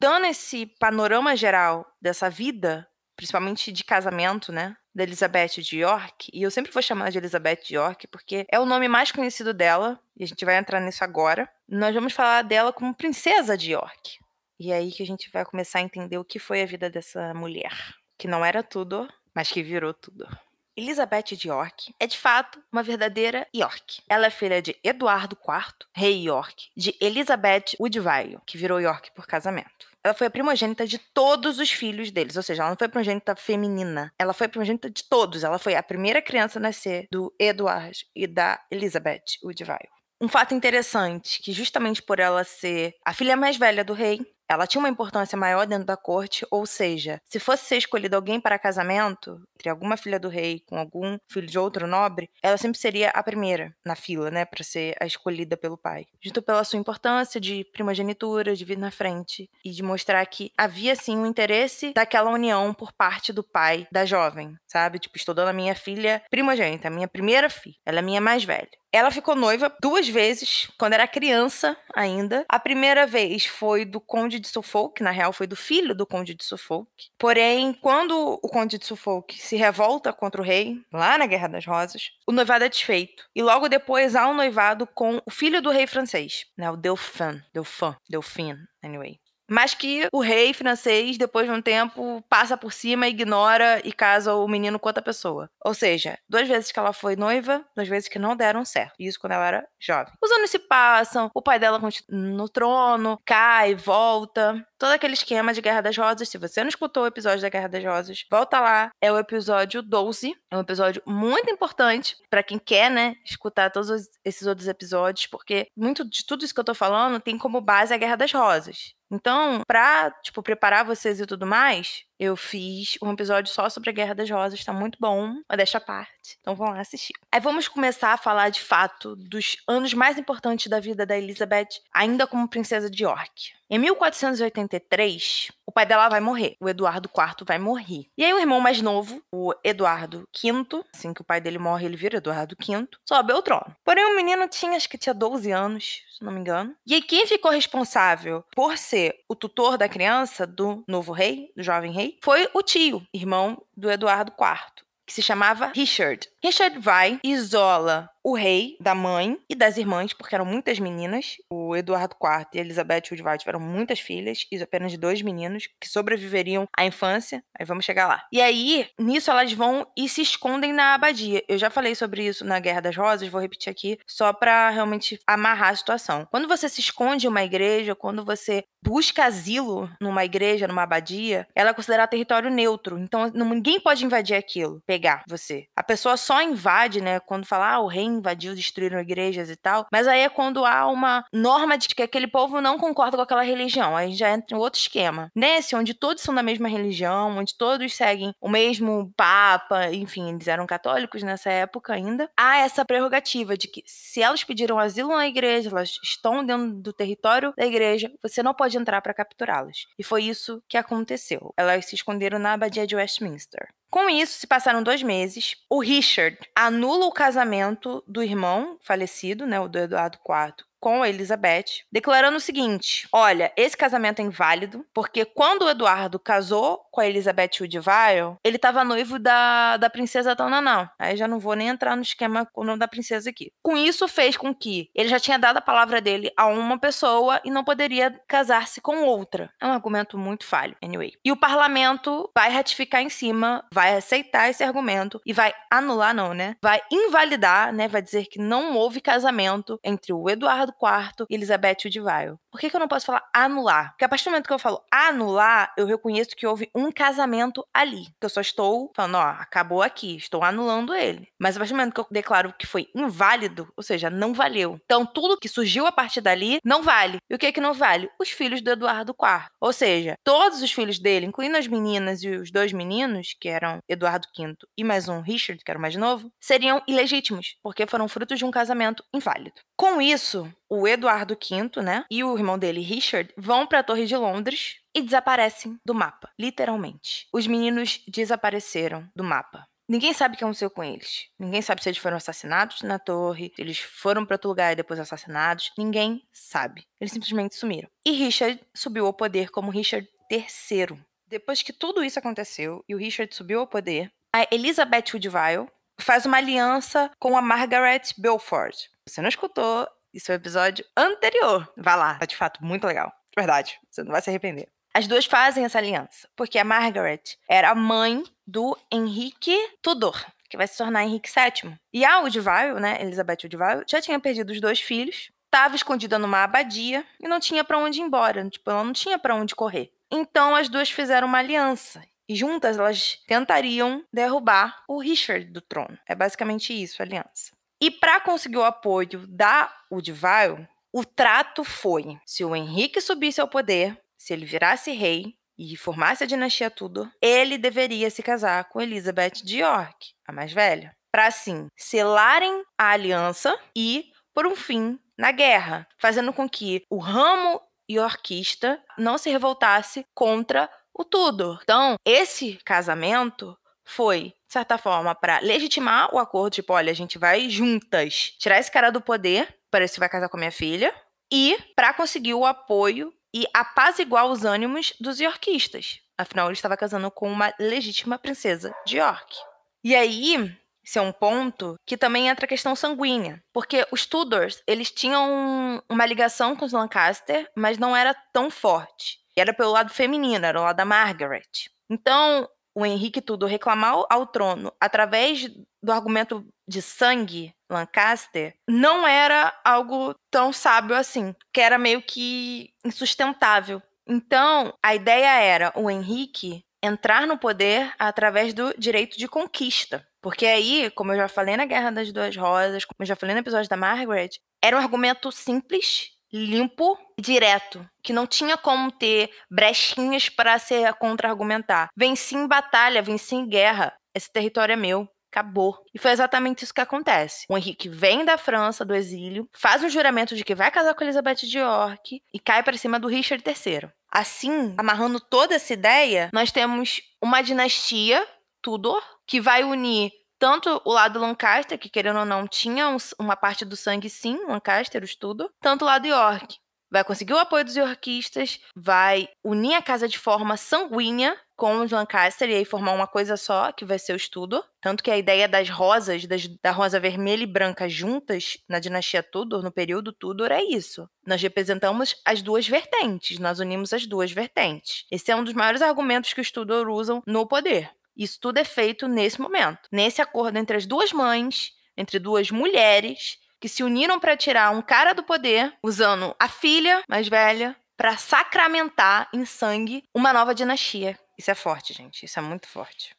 Dando 0.00 0.26
esse 0.26 0.66
panorama 0.78 1.36
geral 1.36 1.84
dessa 2.00 2.30
vida 2.30 2.88
principalmente 3.20 3.70
de 3.70 3.84
casamento, 3.84 4.50
né? 4.50 4.74
Da 4.94 5.02
Elizabeth 5.02 5.60
de 5.60 5.80
York, 5.80 6.30
e 6.32 6.42
eu 6.42 6.50
sempre 6.50 6.72
vou 6.72 6.82
chamar 6.82 7.10
de 7.10 7.18
Elizabeth 7.18 7.60
de 7.66 7.74
York 7.74 8.06
porque 8.06 8.46
é 8.50 8.58
o 8.58 8.64
nome 8.64 8.88
mais 8.88 9.12
conhecido 9.12 9.52
dela, 9.52 10.00
e 10.16 10.24
a 10.24 10.26
gente 10.26 10.42
vai 10.42 10.56
entrar 10.56 10.80
nisso 10.80 11.04
agora. 11.04 11.46
Nós 11.68 11.94
vamos 11.94 12.14
falar 12.14 12.42
dela 12.42 12.72
como 12.72 12.94
princesa 12.94 13.58
de 13.58 13.72
York. 13.72 14.18
E 14.60 14.72
aí 14.72 14.92
que 14.92 15.02
a 15.02 15.06
gente 15.06 15.30
vai 15.32 15.44
começar 15.44 15.78
a 15.78 15.82
entender 15.82 16.18
o 16.18 16.24
que 16.24 16.38
foi 16.38 16.60
a 16.60 16.66
vida 16.66 16.90
dessa 16.90 17.32
mulher, 17.32 17.72
que 18.18 18.28
não 18.28 18.44
era 18.44 18.62
tudo, 18.62 19.08
mas 19.34 19.50
que 19.50 19.62
virou 19.62 19.94
tudo. 19.94 20.28
Elizabeth 20.76 21.34
de 21.36 21.48
York 21.48 21.94
é 21.98 22.06
de 22.06 22.18
fato 22.18 22.62
uma 22.70 22.82
verdadeira 22.82 23.46
York. 23.54 24.02
Ela 24.08 24.26
é 24.26 24.30
filha 24.30 24.60
de 24.60 24.76
Eduardo 24.84 25.36
IV, 25.36 25.88
rei 25.94 26.22
York, 26.28 26.68
de 26.76 26.94
Elizabeth 27.00 27.76
Woodville, 27.80 28.38
que 28.46 28.58
virou 28.58 28.78
York 28.78 29.10
por 29.14 29.26
casamento 29.26 29.90
ela 30.02 30.14
foi 30.14 30.26
a 30.26 30.30
primogênita 30.30 30.86
de 30.86 30.98
todos 30.98 31.58
os 31.58 31.70
filhos 31.70 32.10
deles, 32.10 32.36
ou 32.36 32.42
seja, 32.42 32.62
ela 32.62 32.70
não 32.70 32.76
foi 32.76 32.86
a 32.86 32.90
primogênita 32.90 33.36
feminina, 33.36 34.12
ela 34.18 34.32
foi 34.32 34.46
a 34.46 34.48
primogênita 34.48 34.90
de 34.90 35.04
todos, 35.04 35.44
ela 35.44 35.58
foi 35.58 35.74
a 35.74 35.82
primeira 35.82 36.22
criança 36.22 36.58
a 36.58 36.62
nascer 36.62 37.06
do 37.10 37.34
Edward 37.38 38.06
e 38.14 38.26
da 38.26 38.58
Elizabeth 38.70 39.24
Woodville. 39.42 39.88
Um 40.22 40.28
fato 40.28 40.54
interessante, 40.54 41.40
que 41.40 41.52
justamente 41.52 42.02
por 42.02 42.18
ela 42.18 42.44
ser 42.44 42.94
a 43.04 43.14
filha 43.14 43.36
mais 43.36 43.56
velha 43.56 43.82
do 43.82 43.94
rei, 43.94 44.20
ela 44.50 44.66
tinha 44.66 44.80
uma 44.80 44.88
importância 44.88 45.38
maior 45.38 45.64
dentro 45.64 45.86
da 45.86 45.96
corte, 45.96 46.44
ou 46.50 46.66
seja, 46.66 47.22
se 47.24 47.38
fosse 47.38 47.66
ser 47.66 47.76
escolhido 47.76 48.16
alguém 48.16 48.40
para 48.40 48.58
casamento, 48.58 49.40
entre 49.54 49.70
alguma 49.70 49.96
filha 49.96 50.18
do 50.18 50.28
rei 50.28 50.60
com 50.66 50.76
algum 50.76 51.16
filho 51.28 51.46
de 51.46 51.56
outro 51.56 51.86
nobre, 51.86 52.28
ela 52.42 52.56
sempre 52.56 52.76
seria 52.76 53.10
a 53.10 53.22
primeira 53.22 53.72
na 53.86 53.94
fila, 53.94 54.28
né, 54.28 54.44
para 54.44 54.64
ser 54.64 54.96
a 55.00 55.06
escolhida 55.06 55.56
pelo 55.56 55.78
pai. 55.78 56.04
Junto 56.20 56.42
pela 56.42 56.64
sua 56.64 56.80
importância 56.80 57.40
de 57.40 57.64
primogenitura, 57.72 58.56
de 58.56 58.64
vir 58.64 58.76
na 58.76 58.90
frente 58.90 59.48
e 59.64 59.70
de 59.70 59.84
mostrar 59.84 60.26
que 60.26 60.50
havia 60.58 60.96
sim 60.96 61.16
um 61.16 61.26
interesse 61.26 61.92
daquela 61.94 62.30
união 62.32 62.74
por 62.74 62.92
parte 62.92 63.32
do 63.32 63.44
pai 63.44 63.86
da 63.92 64.04
jovem, 64.04 64.56
sabe? 64.66 64.98
Tipo, 64.98 65.16
estou 65.16 65.32
dando 65.32 65.50
a 65.50 65.52
minha 65.52 65.76
filha 65.76 66.20
primogênita, 66.28 66.88
a 66.88 66.90
minha 66.90 67.06
primeira 67.06 67.48
filha, 67.48 67.76
ela 67.86 68.00
é 68.00 68.02
minha 68.02 68.20
mais 68.20 68.42
velha. 68.42 68.79
Ela 68.92 69.10
ficou 69.10 69.36
noiva 69.36 69.72
duas 69.80 70.08
vezes, 70.08 70.68
quando 70.76 70.94
era 70.94 71.06
criança 71.06 71.76
ainda. 71.94 72.44
A 72.48 72.58
primeira 72.58 73.06
vez 73.06 73.46
foi 73.46 73.84
do 73.84 74.00
Conde 74.00 74.40
de 74.40 74.48
Suffolk, 74.48 75.02
na 75.02 75.12
real 75.12 75.32
foi 75.32 75.46
do 75.46 75.54
filho 75.54 75.94
do 75.94 76.06
Conde 76.06 76.34
de 76.34 76.44
Suffolk. 76.44 76.90
Porém, 77.16 77.72
quando 77.72 78.40
o 78.42 78.48
Conde 78.48 78.78
de 78.78 78.86
Suffolk 78.86 79.40
se 79.40 79.56
revolta 79.56 80.12
contra 80.12 80.40
o 80.40 80.44
rei, 80.44 80.76
lá 80.92 81.16
na 81.16 81.26
Guerra 81.26 81.48
das 81.48 81.64
Rosas, 81.64 82.10
o 82.26 82.32
noivado 82.32 82.64
é 82.64 82.68
desfeito. 82.68 83.24
E 83.34 83.42
logo 83.42 83.68
depois 83.68 84.16
há 84.16 84.28
um 84.28 84.34
noivado 84.34 84.88
com 84.88 85.20
o 85.24 85.30
filho 85.30 85.62
do 85.62 85.70
rei 85.70 85.86
francês, 85.86 86.46
né, 86.56 86.68
o 86.70 86.76
Dauphin, 86.76 87.40
Dauphin, 87.54 87.94
Dauphin, 88.08 88.56
anyway 88.82 89.19
mas 89.50 89.74
que 89.74 90.06
o 90.12 90.20
rei 90.20 90.54
francês, 90.54 91.18
depois 91.18 91.46
de 91.46 91.52
um 91.52 91.60
tempo, 91.60 92.24
passa 92.28 92.56
por 92.56 92.72
cima, 92.72 93.08
ignora 93.08 93.80
e 93.84 93.92
casa 93.92 94.34
o 94.34 94.46
menino 94.46 94.78
com 94.78 94.88
outra 94.88 95.02
pessoa. 95.02 95.50
Ou 95.64 95.74
seja, 95.74 96.16
duas 96.28 96.46
vezes 96.46 96.70
que 96.70 96.78
ela 96.78 96.92
foi 96.92 97.16
noiva, 97.16 97.64
duas 97.74 97.88
vezes 97.88 98.08
que 98.08 98.18
não 98.18 98.36
deram 98.36 98.64
certo. 98.64 98.94
Isso 99.00 99.18
quando 99.18 99.32
ela 99.32 99.46
era 99.46 99.68
jovem. 99.80 100.12
Os 100.22 100.30
anos 100.30 100.50
se 100.50 100.58
passam, 100.58 101.30
o 101.34 101.42
pai 101.42 101.58
dela 101.58 101.80
continua 101.80 102.06
no 102.10 102.48
trono, 102.48 103.18
cai, 103.26 103.74
volta. 103.74 104.64
Todo 104.78 104.92
aquele 104.92 105.14
esquema 105.14 105.52
de 105.52 105.60
Guerra 105.60 105.80
das 105.80 105.96
Rosas. 105.96 106.28
Se 106.28 106.38
você 106.38 106.62
não 106.62 106.68
escutou 106.68 107.02
o 107.02 107.06
episódio 107.06 107.42
da 107.42 107.48
Guerra 107.48 107.68
das 107.68 107.84
Rosas, 107.84 108.24
volta 108.30 108.60
lá. 108.60 108.90
É 109.00 109.10
o 109.10 109.18
episódio 109.18 109.82
12. 109.82 110.32
É 110.50 110.56
um 110.56 110.60
episódio 110.60 111.02
muito 111.04 111.50
importante 111.50 112.16
para 112.30 112.42
quem 112.42 112.58
quer, 112.58 112.90
né, 112.90 113.16
escutar 113.24 113.70
todos 113.70 114.08
esses 114.24 114.46
outros 114.46 114.68
episódios, 114.68 115.26
porque 115.26 115.66
muito 115.76 116.08
de 116.08 116.24
tudo 116.24 116.44
isso 116.44 116.54
que 116.54 116.60
eu 116.60 116.64
tô 116.64 116.74
falando 116.74 117.20
tem 117.20 117.36
como 117.36 117.60
base 117.60 117.92
a 117.92 117.96
Guerra 117.96 118.16
das 118.16 118.32
Rosas. 118.32 118.94
Então, 119.10 119.62
pra, 119.66 120.10
tipo, 120.22 120.42
preparar 120.42 120.84
vocês 120.84 121.20
e 121.20 121.26
tudo 121.26 121.46
mais, 121.46 122.04
eu 122.18 122.36
fiz 122.36 122.96
um 123.02 123.12
episódio 123.12 123.52
só 123.52 123.68
sobre 123.68 123.90
a 123.90 123.92
Guerra 123.92 124.14
das 124.14 124.30
Rosas, 124.30 124.64
tá 124.64 124.72
muito 124.72 124.98
bom, 125.00 125.34
mas 125.48 125.56
deixa 125.56 125.80
parte. 125.80 126.38
Então 126.40 126.54
vamos 126.54 126.74
lá 126.74 126.80
assistir. 126.80 127.14
Aí 127.32 127.40
vamos 127.40 127.66
começar 127.66 128.12
a 128.12 128.16
falar 128.16 128.50
de 128.50 128.60
fato 128.60 129.16
dos 129.16 129.56
anos 129.66 129.94
mais 129.94 130.18
importantes 130.18 130.68
da 130.68 130.78
vida 130.78 131.04
da 131.04 131.18
Elizabeth, 131.18 131.68
ainda 131.92 132.26
como 132.26 132.48
princesa 132.48 132.90
de 132.90 133.02
York. 133.02 133.52
Em 133.68 133.78
1483, 133.78 135.48
o 135.59 135.59
pai 135.80 135.86
dela 135.86 136.10
vai 136.10 136.20
morrer. 136.20 136.56
O 136.60 136.68
Eduardo 136.68 137.08
IV 137.08 137.46
vai 137.46 137.58
morrer. 137.58 138.06
E 138.18 138.22
aí 138.22 138.34
o 138.34 138.38
irmão 138.38 138.60
mais 138.60 138.82
novo, 138.82 139.22
o 139.32 139.54
Eduardo 139.64 140.28
V, 140.42 140.84
assim 140.94 141.14
que 141.14 141.22
o 141.22 141.24
pai 141.24 141.40
dele 141.40 141.58
morre, 141.58 141.86
ele 141.86 141.96
vira 141.96 142.18
Eduardo 142.18 142.54
V, 142.60 142.86
sobe 143.08 143.32
ao 143.32 143.42
trono. 143.42 143.74
Porém, 143.82 144.04
o 144.04 144.14
menino 144.14 144.46
tinha, 144.46 144.76
acho 144.76 144.88
que 144.88 144.98
tinha 144.98 145.14
12 145.14 145.50
anos, 145.50 146.02
se 146.18 146.22
não 146.22 146.32
me 146.32 146.40
engano. 146.40 146.74
E 146.86 146.94
aí 146.94 147.00
quem 147.00 147.26
ficou 147.26 147.50
responsável 147.50 148.44
por 148.54 148.76
ser 148.76 149.20
o 149.26 149.34
tutor 149.34 149.78
da 149.78 149.88
criança, 149.88 150.46
do 150.46 150.84
novo 150.86 151.12
rei, 151.12 151.50
do 151.56 151.62
jovem 151.62 151.92
rei, 151.92 152.18
foi 152.22 152.46
o 152.52 152.62
tio, 152.62 153.02
irmão 153.14 153.62
do 153.74 153.90
Eduardo 153.90 154.32
IV 154.38 154.84
que 155.10 155.14
se 155.14 155.22
chamava 155.22 155.72
Richard. 155.74 156.28
Richard 156.42 156.78
vai, 156.78 157.20
isola 157.22 158.10
o 158.22 158.34
rei, 158.34 158.76
da 158.80 158.94
mãe 158.94 159.38
e 159.48 159.54
das 159.54 159.76
irmãs, 159.76 160.12
porque 160.12 160.34
eram 160.34 160.44
muitas 160.44 160.78
meninas. 160.78 161.36
O 161.50 161.74
Eduardo 161.74 162.14
IV 162.22 162.46
e 162.52 162.58
Elizabeth 162.58 163.02
Woodville 163.10 163.38
tiveram 163.38 163.60
muitas 163.60 164.00
filhas 164.00 164.46
e 164.52 164.62
apenas 164.62 164.96
dois 164.96 165.22
meninos 165.22 165.68
que 165.80 165.88
sobreviveriam 165.88 166.68
à 166.76 166.84
infância. 166.84 167.42
Aí 167.58 167.64
vamos 167.64 167.84
chegar 167.84 168.06
lá. 168.06 168.24
E 168.32 168.40
aí, 168.40 168.88
nisso 168.98 169.30
elas 169.30 169.52
vão 169.52 169.86
e 169.96 170.08
se 170.08 170.20
escondem 170.20 170.72
na 170.72 170.94
abadia. 170.94 171.42
Eu 171.48 171.56
já 171.56 171.70
falei 171.70 171.94
sobre 171.94 172.26
isso 172.26 172.44
na 172.44 172.60
Guerra 172.60 172.80
das 172.80 172.96
Rosas, 172.96 173.28
vou 173.28 173.40
repetir 173.40 173.70
aqui 173.70 173.98
só 174.06 174.32
para 174.32 174.70
realmente 174.70 175.18
amarrar 175.26 175.70
a 175.70 175.76
situação. 175.76 176.26
Quando 176.30 176.48
você 176.48 176.68
se 176.68 176.80
esconde 176.80 177.26
em 177.26 177.30
uma 177.30 177.42
igreja, 177.42 177.94
quando 177.94 178.24
você 178.24 178.64
busca 178.82 179.24
asilo 179.24 179.90
numa 180.00 180.24
igreja, 180.24 180.66
numa 180.66 180.82
abadia, 180.82 181.46
ela 181.54 181.70
é 181.70 181.74
considerada 181.74 182.10
território 182.10 182.50
neutro. 182.50 182.98
Então 182.98 183.30
ninguém 183.30 183.80
pode 183.80 184.04
invadir 184.04 184.34
aquilo, 184.34 184.82
pegar 184.86 185.22
você. 185.28 185.66
A 185.76 185.82
pessoa 185.82 186.16
só 186.30 186.40
invade, 186.40 187.00
né, 187.00 187.18
quando 187.18 187.44
fala, 187.44 187.72
ah, 187.72 187.80
o 187.80 187.88
rei 187.88 188.04
invadiu, 188.04 188.54
destruíram 188.54 189.00
igrejas 189.00 189.50
e 189.50 189.56
tal. 189.56 189.88
Mas 189.90 190.06
aí 190.06 190.20
é 190.20 190.28
quando 190.28 190.64
há 190.64 190.86
uma 190.86 191.24
norma 191.32 191.76
de 191.76 191.88
que 191.88 192.04
aquele 192.04 192.28
povo 192.28 192.60
não 192.60 192.78
concorda 192.78 193.16
com 193.16 193.22
aquela 193.24 193.42
religião. 193.42 193.96
Aí 193.96 194.14
já 194.14 194.30
entra 194.30 194.56
em 194.56 194.60
outro 194.60 194.78
esquema. 194.78 195.28
Nesse, 195.34 195.74
onde 195.74 195.92
todos 195.92 196.22
são 196.22 196.32
da 196.32 196.40
mesma 196.40 196.68
religião, 196.68 197.36
onde 197.36 197.56
todos 197.56 197.96
seguem 197.96 198.32
o 198.40 198.48
mesmo 198.48 199.12
papa, 199.16 199.92
enfim, 199.92 200.30
eles 200.30 200.46
eram 200.46 200.68
católicos 200.68 201.20
nessa 201.24 201.50
época 201.50 201.94
ainda, 201.94 202.30
há 202.36 202.58
essa 202.58 202.84
prerrogativa 202.84 203.56
de 203.56 203.66
que 203.66 203.82
se 203.84 204.22
elas 204.22 204.44
pediram 204.44 204.78
asilo 204.78 205.08
na 205.08 205.26
igreja, 205.26 205.68
elas 205.68 205.98
estão 206.00 206.46
dentro 206.46 206.74
do 206.74 206.92
território 206.92 207.52
da 207.58 207.66
igreja, 207.66 208.08
você 208.22 208.40
não 208.40 208.54
pode 208.54 208.78
entrar 208.78 209.02
para 209.02 209.12
capturá-las. 209.12 209.86
E 209.98 210.04
foi 210.04 210.22
isso 210.22 210.62
que 210.68 210.76
aconteceu. 210.76 211.52
Elas 211.56 211.86
se 211.86 211.96
esconderam 211.96 212.38
na 212.38 212.52
abadia 212.52 212.86
de 212.86 212.94
Westminster. 212.94 213.68
Com 213.90 214.08
isso, 214.08 214.38
se 214.38 214.46
passaram 214.46 214.82
dois 214.82 215.02
meses. 215.02 215.56
O 215.68 215.80
Richard 215.80 216.38
anula 216.54 217.06
o 217.06 217.12
casamento 217.12 218.02
do 218.06 218.22
irmão 218.22 218.78
falecido, 218.80 219.46
né, 219.46 219.58
o 219.60 219.68
do 219.68 219.78
Eduardo 219.78 220.18
IV, 220.18 220.64
com 220.80 221.04
Elizabeth, 221.04 221.84
declarando 221.92 222.38
o 222.38 222.40
seguinte: 222.40 223.06
olha, 223.12 223.52
esse 223.56 223.76
casamento 223.76 224.20
é 224.20 224.24
inválido, 224.24 224.84
porque 224.94 225.24
quando 225.24 225.62
o 225.62 225.70
Eduardo 225.70 226.18
casou 226.18 226.80
com 226.90 227.00
a 227.00 227.06
Elizabeth 227.06 227.50
Woodville, 227.60 228.36
ele 228.42 228.56
estava 228.56 228.82
noivo 228.82 229.18
da, 229.18 229.76
da 229.76 229.90
princesa 229.90 230.34
Tananã. 230.34 230.90
Aí 230.98 231.16
já 231.16 231.28
não 231.28 231.38
vou 231.38 231.54
nem 231.54 231.68
entrar 231.68 231.94
no 231.94 232.02
esquema 232.02 232.46
com 232.46 232.62
o 232.62 232.64
nome 232.64 232.78
da 232.78 232.88
princesa 232.88 233.30
aqui. 233.30 233.52
Com 233.62 233.76
isso, 233.76 234.08
fez 234.08 234.36
com 234.36 234.54
que 234.54 234.90
ele 234.94 235.08
já 235.08 235.20
tinha 235.20 235.38
dado 235.38 235.58
a 235.58 235.62
palavra 235.62 236.00
dele 236.00 236.32
a 236.36 236.46
uma 236.46 236.78
pessoa 236.78 237.40
e 237.44 237.50
não 237.50 237.62
poderia 237.62 238.10
casar-se 238.26 238.80
com 238.80 239.04
outra. 239.04 239.50
É 239.60 239.66
um 239.66 239.72
argumento 239.72 240.16
muito 240.16 240.46
falho, 240.46 240.76
anyway. 240.82 241.12
E 241.24 241.30
o 241.30 241.36
parlamento 241.36 242.30
vai 242.34 242.50
ratificar 242.50 243.02
em 243.02 243.08
cima, 243.08 243.64
vai 243.72 243.96
aceitar 243.96 244.48
esse 244.48 244.64
argumento 244.64 245.20
e 245.26 245.32
vai 245.32 245.52
anular, 245.70 246.14
não, 246.14 246.32
né? 246.32 246.56
Vai 246.62 246.80
invalidar, 246.90 247.72
né? 247.72 247.86
Vai 247.86 248.00
dizer 248.00 248.26
que 248.26 248.38
não 248.38 248.76
houve 248.76 249.00
casamento 249.00 249.78
entre 249.84 250.12
o 250.12 250.28
Eduardo 250.28 250.69
quarto 250.72 251.26
Elizabeth 251.28 251.78
Woodville. 251.84 252.36
Por 252.50 252.60
que, 252.60 252.70
que 252.70 252.76
eu 252.76 252.80
não 252.80 252.88
posso 252.88 253.06
falar 253.06 253.28
anular? 253.34 253.90
Porque 253.90 254.04
a 254.04 254.08
partir 254.08 254.24
do 254.24 254.30
momento 254.30 254.46
que 254.46 254.52
eu 254.52 254.58
falo 254.58 254.82
anular, 254.90 255.72
eu 255.76 255.86
reconheço 255.86 256.36
que 256.36 256.46
houve 256.46 256.68
um 256.74 256.90
casamento 256.90 257.64
ali. 257.72 258.06
Que 258.20 258.26
eu 258.26 258.30
só 258.30 258.40
estou 258.40 258.90
falando, 258.94 259.16
ó, 259.16 259.28
acabou 259.38 259.82
aqui, 259.82 260.16
estou 260.16 260.42
anulando 260.42 260.94
ele. 260.94 261.28
Mas 261.38 261.56
a 261.56 261.60
partir 261.60 261.72
do 261.72 261.76
momento 261.76 261.94
que 261.94 262.00
eu 262.00 262.06
declaro 262.10 262.54
que 262.58 262.66
foi 262.66 262.88
inválido, 262.94 263.72
ou 263.76 263.82
seja, 263.82 264.10
não 264.10 264.34
valeu. 264.34 264.78
Então 264.84 265.06
tudo 265.06 265.38
que 265.38 265.48
surgiu 265.48 265.86
a 265.86 265.92
partir 265.92 266.20
dali 266.20 266.58
não 266.64 266.82
vale. 266.82 267.18
E 267.28 267.34
o 267.34 267.38
que 267.38 267.46
é 267.46 267.52
que 267.52 267.60
não 267.60 267.74
vale? 267.74 268.10
Os 268.20 268.30
filhos 268.30 268.60
do 268.60 268.70
Eduardo 268.70 269.14
IV. 269.20 269.46
Ou 269.60 269.72
seja, 269.72 270.14
todos 270.24 270.62
os 270.62 270.72
filhos 270.72 270.98
dele, 270.98 271.26
incluindo 271.26 271.56
as 271.56 271.66
meninas 271.66 272.22
e 272.22 272.28
os 272.28 272.50
dois 272.50 272.72
meninos, 272.72 273.34
que 273.40 273.48
eram 273.48 273.78
Eduardo 273.88 274.28
V 274.36 274.56
e 274.76 274.84
mais 274.84 275.08
um 275.08 275.20
Richard, 275.20 275.62
que 275.62 275.70
era 275.70 275.78
o 275.78 275.82
mais 275.82 275.96
novo, 275.96 276.30
seriam 276.40 276.82
ilegítimos, 276.86 277.56
porque 277.62 277.86
foram 277.86 278.08
frutos 278.08 278.38
de 278.38 278.44
um 278.44 278.50
casamento 278.50 279.04
inválido. 279.12 279.60
Com 279.76 280.00
isso, 280.00 280.50
o 280.70 280.86
Eduardo 280.86 281.36
V, 281.36 281.82
né, 281.82 282.04
e 282.08 282.22
o 282.22 282.38
irmão 282.38 282.56
dele, 282.56 282.80
Richard, 282.80 283.32
vão 283.36 283.66
para 283.66 283.80
a 283.80 283.82
Torre 283.82 284.06
de 284.06 284.16
Londres 284.16 284.76
e 284.94 285.02
desaparecem 285.02 285.78
do 285.84 285.94
mapa, 285.94 286.30
literalmente. 286.38 287.26
Os 287.32 287.46
meninos 287.46 288.00
desapareceram 288.06 289.08
do 289.14 289.24
mapa. 289.24 289.66
Ninguém 289.88 290.12
sabe 290.12 290.36
o 290.36 290.38
que 290.38 290.44
aconteceu 290.44 290.70
com 290.70 290.84
eles. 290.84 291.26
Ninguém 291.36 291.60
sabe 291.60 291.82
se 291.82 291.88
eles 291.88 291.98
foram 291.98 292.16
assassinados 292.16 292.82
na 292.82 292.96
torre, 292.96 293.52
se 293.56 293.60
eles 293.60 293.80
foram 293.80 294.24
para 294.24 294.36
outro 294.36 294.48
lugar 294.48 294.72
e 294.72 294.76
depois 294.76 295.00
assassinados. 295.00 295.72
Ninguém 295.76 296.22
sabe. 296.32 296.86
Eles 297.00 297.12
simplesmente 297.12 297.56
sumiram. 297.56 297.90
E 298.06 298.12
Richard 298.12 298.60
subiu 298.72 299.04
ao 299.06 299.12
poder 299.12 299.50
como 299.50 299.72
Richard 299.72 300.08
III. 300.30 300.96
Depois 301.26 301.62
que 301.62 301.72
tudo 301.72 302.04
isso 302.04 302.20
aconteceu 302.20 302.84
e 302.88 302.94
o 302.94 302.98
Richard 302.98 303.34
subiu 303.34 303.58
ao 303.58 303.66
poder, 303.66 304.12
a 304.32 304.46
Elizabeth 304.54 305.06
Woodville 305.12 305.68
faz 306.00 306.24
uma 306.24 306.36
aliança 306.36 307.10
com 307.18 307.36
a 307.36 307.42
Margaret 307.42 308.02
Beaufort. 308.16 308.76
Você 309.08 309.20
não 309.20 309.28
escutou 309.28 309.88
isso 310.12 310.30
é 310.32 310.34
o 310.34 310.36
episódio 310.36 310.84
anterior. 310.96 311.70
Vá 311.76 311.94
lá, 311.94 312.14
tá 312.14 312.26
de 312.26 312.36
fato 312.36 312.64
muito 312.64 312.86
legal. 312.86 313.12
Verdade, 313.36 313.78
você 313.90 314.02
não 314.02 314.12
vai 314.12 314.20
se 314.20 314.30
arrepender. 314.30 314.68
As 314.92 315.06
duas 315.06 315.24
fazem 315.24 315.64
essa 315.64 315.78
aliança, 315.78 316.28
porque 316.34 316.58
a 316.58 316.64
Margaret 316.64 317.22
era 317.48 317.70
a 317.70 317.74
mãe 317.74 318.24
do 318.44 318.76
Henrique 318.90 319.56
Tudor, 319.80 320.20
que 320.48 320.56
vai 320.56 320.66
se 320.66 320.76
tornar 320.76 321.04
Henrique 321.04 321.30
VII. 321.30 321.78
E 321.92 322.04
a 322.04 322.18
Woodville, 322.18 322.80
né, 322.80 323.00
Elizabeth 323.00 323.38
Woodville, 323.44 323.84
já 323.86 324.00
tinha 324.00 324.18
perdido 324.18 324.50
os 324.50 324.60
dois 324.60 324.80
filhos, 324.80 325.30
estava 325.44 325.76
escondida 325.76 326.18
numa 326.18 326.42
abadia 326.42 327.04
e 327.20 327.28
não 327.28 327.38
tinha 327.38 327.62
para 327.62 327.78
onde 327.78 328.00
ir 328.00 328.02
embora, 328.02 328.48
tipo, 328.50 328.68
ela 328.68 328.82
não 328.82 328.92
tinha 328.92 329.18
para 329.18 329.34
onde 329.34 329.54
correr. 329.54 329.90
Então 330.10 330.56
as 330.56 330.68
duas 330.68 330.90
fizeram 330.90 331.28
uma 331.28 331.38
aliança 331.38 332.02
e 332.28 332.34
juntas 332.34 332.76
elas 332.76 333.18
tentariam 333.26 334.04
derrubar 334.12 334.82
o 334.88 334.98
Richard 334.98 335.44
do 335.46 335.60
trono. 335.60 335.96
É 336.06 336.14
basicamente 336.16 336.72
isso, 336.72 337.00
a 337.00 337.04
aliança. 337.04 337.52
E 337.80 337.90
para 337.90 338.20
conseguir 338.20 338.58
o 338.58 338.64
apoio 338.64 339.26
da 339.26 339.72
Woodville, 339.90 340.68
o 340.92 341.04
trato 341.04 341.64
foi: 341.64 342.18
se 342.26 342.44
o 342.44 342.54
Henrique 342.54 343.00
subisse 343.00 343.40
ao 343.40 343.48
poder, 343.48 343.98
se 344.18 344.32
ele 344.32 344.44
virasse 344.44 344.92
rei 344.92 345.34
e 345.58 345.76
formasse 345.76 346.24
a 346.24 346.26
dinastia 346.26 346.70
Tudor, 346.70 347.10
ele 347.20 347.58
deveria 347.58 348.10
se 348.10 348.22
casar 348.22 348.64
com 348.64 348.80
Elizabeth 348.80 349.42
de 349.44 349.58
York, 349.60 350.12
a 350.26 350.32
mais 350.32 350.52
velha, 350.52 350.94
para 351.12 351.26
assim 351.26 351.68
selarem 351.76 352.64
a 352.78 352.90
aliança 352.90 353.58
e 353.76 354.10
por 354.34 354.46
um 354.46 354.56
fim 354.56 354.98
na 355.18 355.32
guerra, 355.32 355.86
fazendo 355.98 356.32
com 356.32 356.48
que 356.48 356.84
o 356.88 356.98
ramo 356.98 357.60
yorkista 357.90 358.82
não 358.96 359.18
se 359.18 359.28
revoltasse 359.28 360.04
contra 360.14 360.70
o 360.94 361.04
Tudor. 361.04 361.60
Então, 361.62 361.96
esse 362.04 362.58
casamento 362.64 363.56
foi, 363.90 364.34
de 364.46 364.52
certa 364.52 364.78
forma, 364.78 365.14
para 365.14 365.40
legitimar 365.40 366.14
o 366.14 366.18
acordo, 366.18 366.54
tipo, 366.54 366.72
olha, 366.72 366.90
a 366.90 366.94
gente 366.94 367.18
vai 367.18 367.50
juntas 367.50 368.34
tirar 368.38 368.58
esse 368.58 368.70
cara 368.70 368.90
do 368.90 369.00
poder, 369.00 369.54
para 369.70 369.86
se 369.86 369.98
vai 369.98 370.08
casar 370.08 370.28
com 370.28 370.36
a 370.36 370.40
minha 370.40 370.52
filha, 370.52 370.94
e 371.32 371.58
para 371.76 371.94
conseguir 371.94 372.34
o 372.34 372.46
apoio 372.46 373.12
e 373.32 373.46
apaziguar 373.54 374.26
os 374.26 374.44
ânimos 374.44 374.92
dos 375.00 375.20
yorkistas. 375.20 376.00
Afinal, 376.18 376.46
ele 376.46 376.54
estava 376.54 376.76
casando 376.76 377.10
com 377.10 377.30
uma 377.30 377.52
legítima 377.58 378.18
princesa 378.18 378.74
de 378.84 378.98
York. 378.98 379.36
E 379.82 379.94
aí, 379.94 380.54
esse 380.84 380.98
é 380.98 381.02
um 381.02 381.12
ponto 381.12 381.76
que 381.86 381.96
também 381.96 382.28
entra 382.28 382.44
a 382.44 382.48
questão 382.48 382.74
sanguínea, 382.74 383.42
porque 383.52 383.86
os 383.90 384.06
Tudors, 384.06 384.62
eles 384.66 384.90
tinham 384.90 385.82
uma 385.88 386.06
ligação 386.06 386.56
com 386.56 386.64
os 386.64 386.72
Lancaster, 386.72 387.50
mas 387.54 387.78
não 387.78 387.96
era 387.96 388.14
tão 388.32 388.50
forte. 388.50 389.18
Era 389.36 389.54
pelo 389.54 389.72
lado 389.72 389.90
feminino, 389.90 390.44
era 390.44 390.60
o 390.60 390.64
lado 390.64 390.76
da 390.76 390.84
Margaret. 390.84 391.70
Então, 391.88 392.48
o 392.74 392.86
Henrique 392.86 393.20
Tudor 393.20 393.48
reclamar 393.48 394.04
ao 394.10 394.26
trono 394.26 394.72
através 394.80 395.48
do 395.82 395.92
argumento 395.92 396.46
de 396.68 396.80
sangue 396.80 397.54
Lancaster 397.70 398.54
não 398.68 399.06
era 399.06 399.54
algo 399.64 400.14
tão 400.30 400.52
sábio 400.52 400.96
assim, 400.96 401.34
que 401.52 401.60
era 401.60 401.78
meio 401.78 402.02
que 402.02 402.72
insustentável. 402.84 403.80
Então, 404.06 404.74
a 404.82 404.94
ideia 404.94 405.40
era 405.40 405.72
o 405.76 405.88
Henrique 405.88 406.64
entrar 406.82 407.26
no 407.26 407.38
poder 407.38 407.92
através 407.98 408.52
do 408.52 408.74
direito 408.76 409.16
de 409.16 409.28
conquista. 409.28 410.04
Porque 410.20 410.46
aí, 410.46 410.90
como 410.90 411.12
eu 411.12 411.16
já 411.16 411.28
falei 411.28 411.56
na 411.56 411.64
Guerra 411.64 411.90
das 411.90 412.12
Duas 412.12 412.36
Rosas, 412.36 412.84
como 412.84 412.96
eu 413.00 413.06
já 413.06 413.16
falei 413.16 413.34
no 413.34 413.40
episódio 413.40 413.68
da 413.68 413.76
Margaret, 413.76 414.30
era 414.62 414.76
um 414.76 414.80
argumento 414.80 415.30
simples 415.32 416.10
limpo 416.32 416.98
e 417.18 417.22
direto, 417.22 417.86
que 418.02 418.12
não 418.12 418.26
tinha 418.26 418.56
como 418.56 418.90
ter 418.90 419.30
brechinhas 419.50 420.28
para 420.28 420.58
se 420.58 420.74
contra-argumentar. 420.94 421.90
Venci 421.96 422.36
em 422.36 422.46
batalha, 422.46 423.02
venci 423.02 423.34
em 423.34 423.48
guerra. 423.48 423.92
Esse 424.14 424.30
território 424.32 424.72
é 424.72 424.76
meu. 424.76 425.08
Acabou. 425.30 425.78
E 425.94 425.98
foi 425.98 426.10
exatamente 426.10 426.64
isso 426.64 426.74
que 426.74 426.80
acontece. 426.80 427.46
O 427.48 427.56
Henrique 427.56 427.88
vem 427.88 428.24
da 428.24 428.36
França, 428.36 428.84
do 428.84 428.94
exílio, 428.94 429.48
faz 429.52 429.82
um 429.84 429.88
juramento 429.88 430.34
de 430.34 430.42
que 430.42 430.56
vai 430.56 430.72
casar 430.72 430.92
com 430.92 431.04
Elizabeth 431.04 431.46
de 431.46 431.58
York 431.58 432.20
e 432.34 432.40
cai 432.40 432.64
para 432.64 432.76
cima 432.76 432.98
do 432.98 433.06
Richard 433.06 433.44
III. 433.46 433.90
Assim, 434.10 434.74
amarrando 434.76 435.20
toda 435.20 435.54
essa 435.54 435.72
ideia, 435.72 436.30
nós 436.32 436.50
temos 436.50 437.00
uma 437.22 437.42
dinastia 437.42 438.26
Tudor 438.60 439.02
que 439.24 439.40
vai 439.40 439.62
unir 439.62 440.10
tanto 440.40 440.80
o 440.86 440.92
lado 440.92 441.20
Lancaster, 441.20 441.78
que 441.78 441.90
querendo 441.90 442.18
ou 442.18 442.24
não 442.24 442.48
tinha 442.48 442.88
um, 442.88 442.96
uma 443.18 443.36
parte 443.36 443.64
do 443.64 443.76
sangue 443.76 444.08
sim, 444.08 444.46
Lancaster, 444.48 445.02
o 445.02 445.04
estudo, 445.04 445.50
tanto 445.60 445.82
o 445.82 445.86
lado 445.86 446.06
York. 446.06 446.56
Vai 446.90 447.04
conseguir 447.04 447.34
o 447.34 447.38
apoio 447.38 447.64
dos 447.64 447.76
yorkistas, 447.76 448.58
vai 448.74 449.28
unir 449.44 449.74
a 449.74 449.82
casa 449.82 450.08
de 450.08 450.18
forma 450.18 450.56
sanguínea 450.56 451.36
com 451.54 451.82
os 451.82 451.92
Lancaster 451.92 452.48
e 452.48 452.54
aí 452.54 452.64
formar 452.64 452.92
uma 452.92 453.06
coisa 453.06 453.36
só, 453.36 453.70
que 453.70 453.84
vai 453.84 453.96
ser 453.96 454.12
o 454.12 454.16
estudo. 454.16 454.64
Tanto 454.80 455.04
que 455.04 455.10
a 455.10 455.16
ideia 455.16 455.46
das 455.46 455.68
rosas, 455.68 456.26
das, 456.26 456.48
da 456.60 456.72
rosa 456.72 456.98
vermelha 456.98 457.44
e 457.44 457.46
branca 457.46 457.88
juntas 457.88 458.56
na 458.68 458.80
dinastia 458.80 459.22
Tudor, 459.22 459.62
no 459.62 459.70
período 459.70 460.12
Tudor, 460.12 460.50
é 460.50 460.64
isso. 460.64 461.08
Nós 461.24 461.40
representamos 461.40 462.16
as 462.24 462.42
duas 462.42 462.66
vertentes, 462.66 463.38
nós 463.38 463.60
unimos 463.60 463.92
as 463.92 464.04
duas 464.04 464.32
vertentes. 464.32 465.04
Esse 465.12 465.30
é 465.30 465.36
um 465.36 465.44
dos 465.44 465.54
maiores 465.54 465.82
argumentos 465.82 466.32
que 466.32 466.40
os 466.40 466.50
Tudor 466.50 466.88
usam 466.88 467.22
no 467.24 467.46
poder. 467.46 467.90
Isso 468.20 468.38
tudo 468.38 468.58
é 468.58 468.64
feito 468.64 469.08
nesse 469.08 469.40
momento, 469.40 469.88
nesse 469.90 470.20
acordo 470.20 470.58
entre 470.58 470.76
as 470.76 470.84
duas 470.84 471.10
mães, 471.10 471.72
entre 471.96 472.18
duas 472.18 472.50
mulheres 472.50 473.38
que 473.58 473.66
se 473.66 473.82
uniram 473.82 474.20
para 474.20 474.36
tirar 474.36 474.70
um 474.72 474.82
cara 474.82 475.14
do 475.14 475.22
poder, 475.22 475.72
usando 475.82 476.36
a 476.38 476.46
filha 476.46 477.02
mais 477.08 477.28
velha 477.28 477.74
para 477.96 478.18
sacramentar 478.18 479.26
em 479.32 479.46
sangue 479.46 480.04
uma 480.14 480.34
nova 480.34 480.54
dinastia. 480.54 481.18
Isso 481.38 481.50
é 481.50 481.54
forte, 481.54 481.94
gente. 481.94 482.26
Isso 482.26 482.38
é 482.38 482.42
muito 482.42 482.68
forte. 482.68 483.16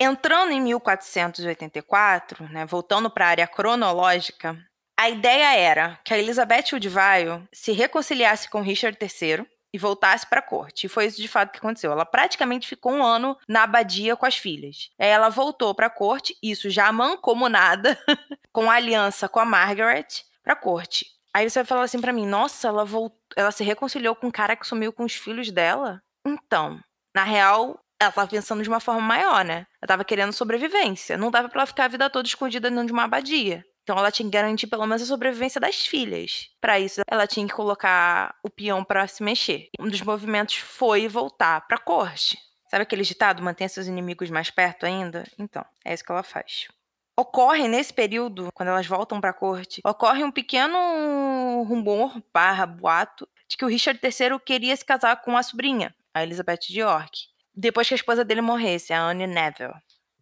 Entrando 0.00 0.52
em 0.52 0.62
1484, 0.62 2.44
né, 2.50 2.64
voltando 2.64 3.10
para 3.10 3.26
a 3.26 3.30
área 3.30 3.46
cronológica, 3.46 4.56
a 4.98 5.10
ideia 5.10 5.56
era 5.56 6.00
que 6.02 6.14
a 6.14 6.18
Elizabeth 6.18 6.72
Woodville 6.72 7.46
se 7.52 7.72
reconciliasse 7.72 8.48
com 8.48 8.62
Richard 8.62 8.96
III 8.98 9.46
e 9.72 9.78
voltasse 9.78 10.26
para 10.26 10.40
a 10.40 10.42
corte. 10.42 10.86
E 10.86 10.88
foi 10.88 11.06
isso 11.06 11.20
de 11.20 11.28
fato 11.28 11.52
que 11.52 11.58
aconteceu. 11.58 11.92
Ela 11.92 12.06
praticamente 12.06 12.66
ficou 12.66 12.92
um 12.92 13.04
ano 13.04 13.36
na 13.48 13.64
abadia 13.64 14.16
com 14.16 14.26
as 14.26 14.36
filhas. 14.36 14.90
Aí 14.98 15.08
ela 15.08 15.28
voltou 15.28 15.74
para 15.74 15.86
a 15.86 15.90
corte, 15.90 16.36
isso 16.42 16.70
já 16.70 16.90
mancomunada 16.92 17.98
com 18.52 18.70
a 18.70 18.74
aliança 18.74 19.28
com 19.28 19.40
a 19.40 19.44
Margaret 19.44 20.06
para 20.42 20.54
a 20.54 20.56
corte. 20.56 21.06
Aí 21.34 21.48
você 21.48 21.60
vai 21.60 21.66
falar 21.66 21.82
assim 21.82 22.00
para 22.00 22.12
mim: 22.12 22.26
"Nossa, 22.26 22.68
ela 22.68 22.84
voltou, 22.84 23.18
ela 23.36 23.50
se 23.52 23.62
reconciliou 23.62 24.14
com 24.16 24.28
um 24.28 24.30
cara 24.30 24.56
que 24.56 24.66
sumiu 24.66 24.92
com 24.92 25.04
os 25.04 25.14
filhos 25.14 25.50
dela?" 25.50 26.02
Então, 26.26 26.80
na 27.14 27.24
real, 27.24 27.78
ela 28.00 28.12
tava 28.12 28.28
pensando 28.28 28.62
de 28.62 28.68
uma 28.68 28.80
forma 28.80 29.00
maior, 29.00 29.44
né? 29.44 29.66
Ela 29.82 29.88
tava 29.88 30.04
querendo 30.04 30.32
sobrevivência. 30.32 31.16
Não 31.16 31.30
dava 31.30 31.48
pra 31.48 31.60
ela 31.60 31.66
ficar 31.66 31.84
a 31.84 31.88
vida 31.88 32.08
toda 32.10 32.28
escondida 32.28 32.70
dentro 32.70 32.86
de 32.86 32.92
uma 32.92 33.04
abadia. 33.04 33.64
Então 33.88 33.98
ela 33.98 34.10
tinha 34.10 34.26
que 34.26 34.36
garantir 34.36 34.66
pelo 34.66 34.86
menos 34.86 35.00
a 35.00 35.06
sobrevivência 35.06 35.58
das 35.58 35.86
filhas. 35.86 36.50
Para 36.60 36.78
isso, 36.78 37.00
ela 37.10 37.26
tinha 37.26 37.46
que 37.46 37.54
colocar 37.54 38.34
o 38.42 38.50
peão 38.50 38.84
para 38.84 39.08
se 39.08 39.22
mexer. 39.22 39.70
Um 39.80 39.88
dos 39.88 40.02
movimentos 40.02 40.56
foi 40.56 41.08
voltar 41.08 41.66
para 41.66 41.78
a 41.78 41.80
corte. 41.80 42.36
Sabe 42.70 42.82
aquele 42.82 43.02
ditado, 43.02 43.42
mantenha 43.42 43.66
seus 43.66 43.86
inimigos 43.86 44.28
mais 44.28 44.50
perto 44.50 44.84
ainda? 44.84 45.24
Então, 45.38 45.64
é 45.86 45.94
isso 45.94 46.04
que 46.04 46.12
ela 46.12 46.22
faz. 46.22 46.68
Ocorre 47.16 47.66
nesse 47.66 47.94
período, 47.94 48.50
quando 48.52 48.68
elas 48.68 48.86
voltam 48.86 49.22
para 49.22 49.30
a 49.30 49.32
corte, 49.32 49.80
ocorre 49.82 50.22
um 50.22 50.30
pequeno 50.30 51.62
rumor, 51.62 52.22
barra, 52.30 52.66
boato, 52.66 53.26
de 53.48 53.56
que 53.56 53.64
o 53.64 53.68
Richard 53.68 53.98
III 54.04 54.38
queria 54.38 54.76
se 54.76 54.84
casar 54.84 55.16
com 55.22 55.34
a 55.34 55.42
sobrinha, 55.42 55.94
a 56.12 56.22
Elizabeth 56.22 56.58
de 56.68 56.80
York, 56.80 57.20
depois 57.54 57.88
que 57.88 57.94
a 57.94 57.96
esposa 57.96 58.22
dele 58.22 58.42
morresse, 58.42 58.92
a 58.92 59.00
Anne 59.00 59.26
Neville. 59.26 59.72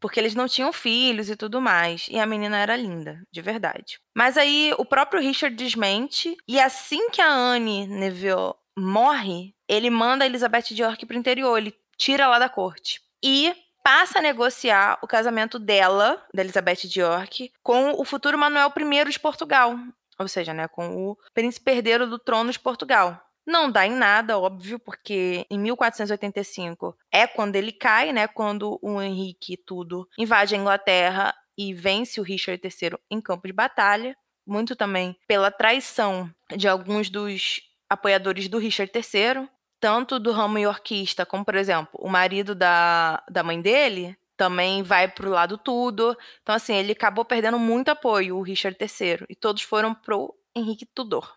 Porque 0.00 0.20
eles 0.20 0.34
não 0.34 0.46
tinham 0.46 0.72
filhos 0.72 1.30
e 1.30 1.36
tudo 1.36 1.60
mais. 1.60 2.06
E 2.10 2.18
a 2.18 2.26
menina 2.26 2.58
era 2.58 2.76
linda, 2.76 3.22
de 3.30 3.40
verdade. 3.40 3.98
Mas 4.14 4.36
aí 4.36 4.74
o 4.78 4.84
próprio 4.84 5.20
Richard 5.22 5.56
desmente. 5.56 6.36
E 6.46 6.60
assim 6.60 7.10
que 7.10 7.20
a 7.20 7.32
Anne 7.32 7.86
Neville 7.86 8.54
morre, 8.76 9.54
ele 9.68 9.90
manda 9.90 10.24
a 10.24 10.26
Elizabeth 10.26 10.74
de 10.74 10.82
York 10.82 11.06
pro 11.06 11.16
interior. 11.16 11.56
Ele 11.56 11.74
tira 11.96 12.24
ela 12.24 12.38
da 12.38 12.48
corte. 12.48 13.00
E 13.22 13.54
passa 13.82 14.18
a 14.18 14.22
negociar 14.22 14.98
o 15.00 15.06
casamento 15.06 15.58
dela, 15.58 16.20
da 16.34 16.42
Elizabeth 16.42 16.88
de 16.88 17.00
York, 17.00 17.52
com 17.62 17.92
o 17.92 18.04
futuro 18.04 18.36
Manuel 18.36 18.72
I 18.76 19.10
de 19.10 19.20
Portugal. 19.20 19.78
Ou 20.18 20.26
seja, 20.26 20.52
né, 20.52 20.66
com 20.66 21.10
o 21.10 21.16
príncipe 21.32 21.70
herdeiro 21.70 22.06
do 22.06 22.18
trono 22.18 22.50
de 22.50 22.58
Portugal. 22.58 23.25
Não 23.46 23.70
dá 23.70 23.86
em 23.86 23.92
nada, 23.92 24.38
óbvio, 24.38 24.78
porque 24.78 25.46
em 25.48 25.58
1485 25.58 26.96
é 27.12 27.26
quando 27.26 27.54
ele 27.54 27.70
cai, 27.70 28.12
né? 28.12 28.26
Quando 28.26 28.78
o 28.82 29.00
Henrique 29.00 29.56
tudo 29.56 30.08
invade 30.18 30.54
a 30.54 30.58
Inglaterra 30.58 31.34
e 31.56 31.72
vence 31.72 32.20
o 32.20 32.24
Richard 32.24 32.60
III 32.62 32.98
em 33.10 33.20
campo 33.20 33.46
de 33.46 33.52
batalha. 33.52 34.16
Muito 34.44 34.74
também 34.74 35.16
pela 35.26 35.50
traição 35.50 36.30
de 36.56 36.68
alguns 36.68 37.08
dos 37.08 37.60
apoiadores 37.88 38.48
do 38.48 38.58
Richard 38.58 38.92
III, 38.94 39.48
tanto 39.80 40.18
do 40.18 40.32
ramo 40.32 40.58
yorkista, 40.58 41.24
como, 41.24 41.44
por 41.44 41.54
exemplo, 41.54 41.90
o 41.94 42.08
marido 42.08 42.54
da, 42.54 43.22
da 43.30 43.42
mãe 43.42 43.60
dele 43.60 44.16
também 44.36 44.82
vai 44.82 45.08
pro 45.08 45.30
lado 45.30 45.56
tudo. 45.56 46.16
Então, 46.42 46.54
assim, 46.54 46.74
ele 46.74 46.92
acabou 46.92 47.24
perdendo 47.24 47.58
muito 47.58 47.88
apoio, 47.88 48.36
o 48.36 48.42
Richard 48.42 48.76
III, 48.80 49.24
e 49.28 49.34
todos 49.34 49.62
foram 49.62 49.94
pro 49.94 50.34
Henrique 50.54 50.86
Tudor. 50.86 51.36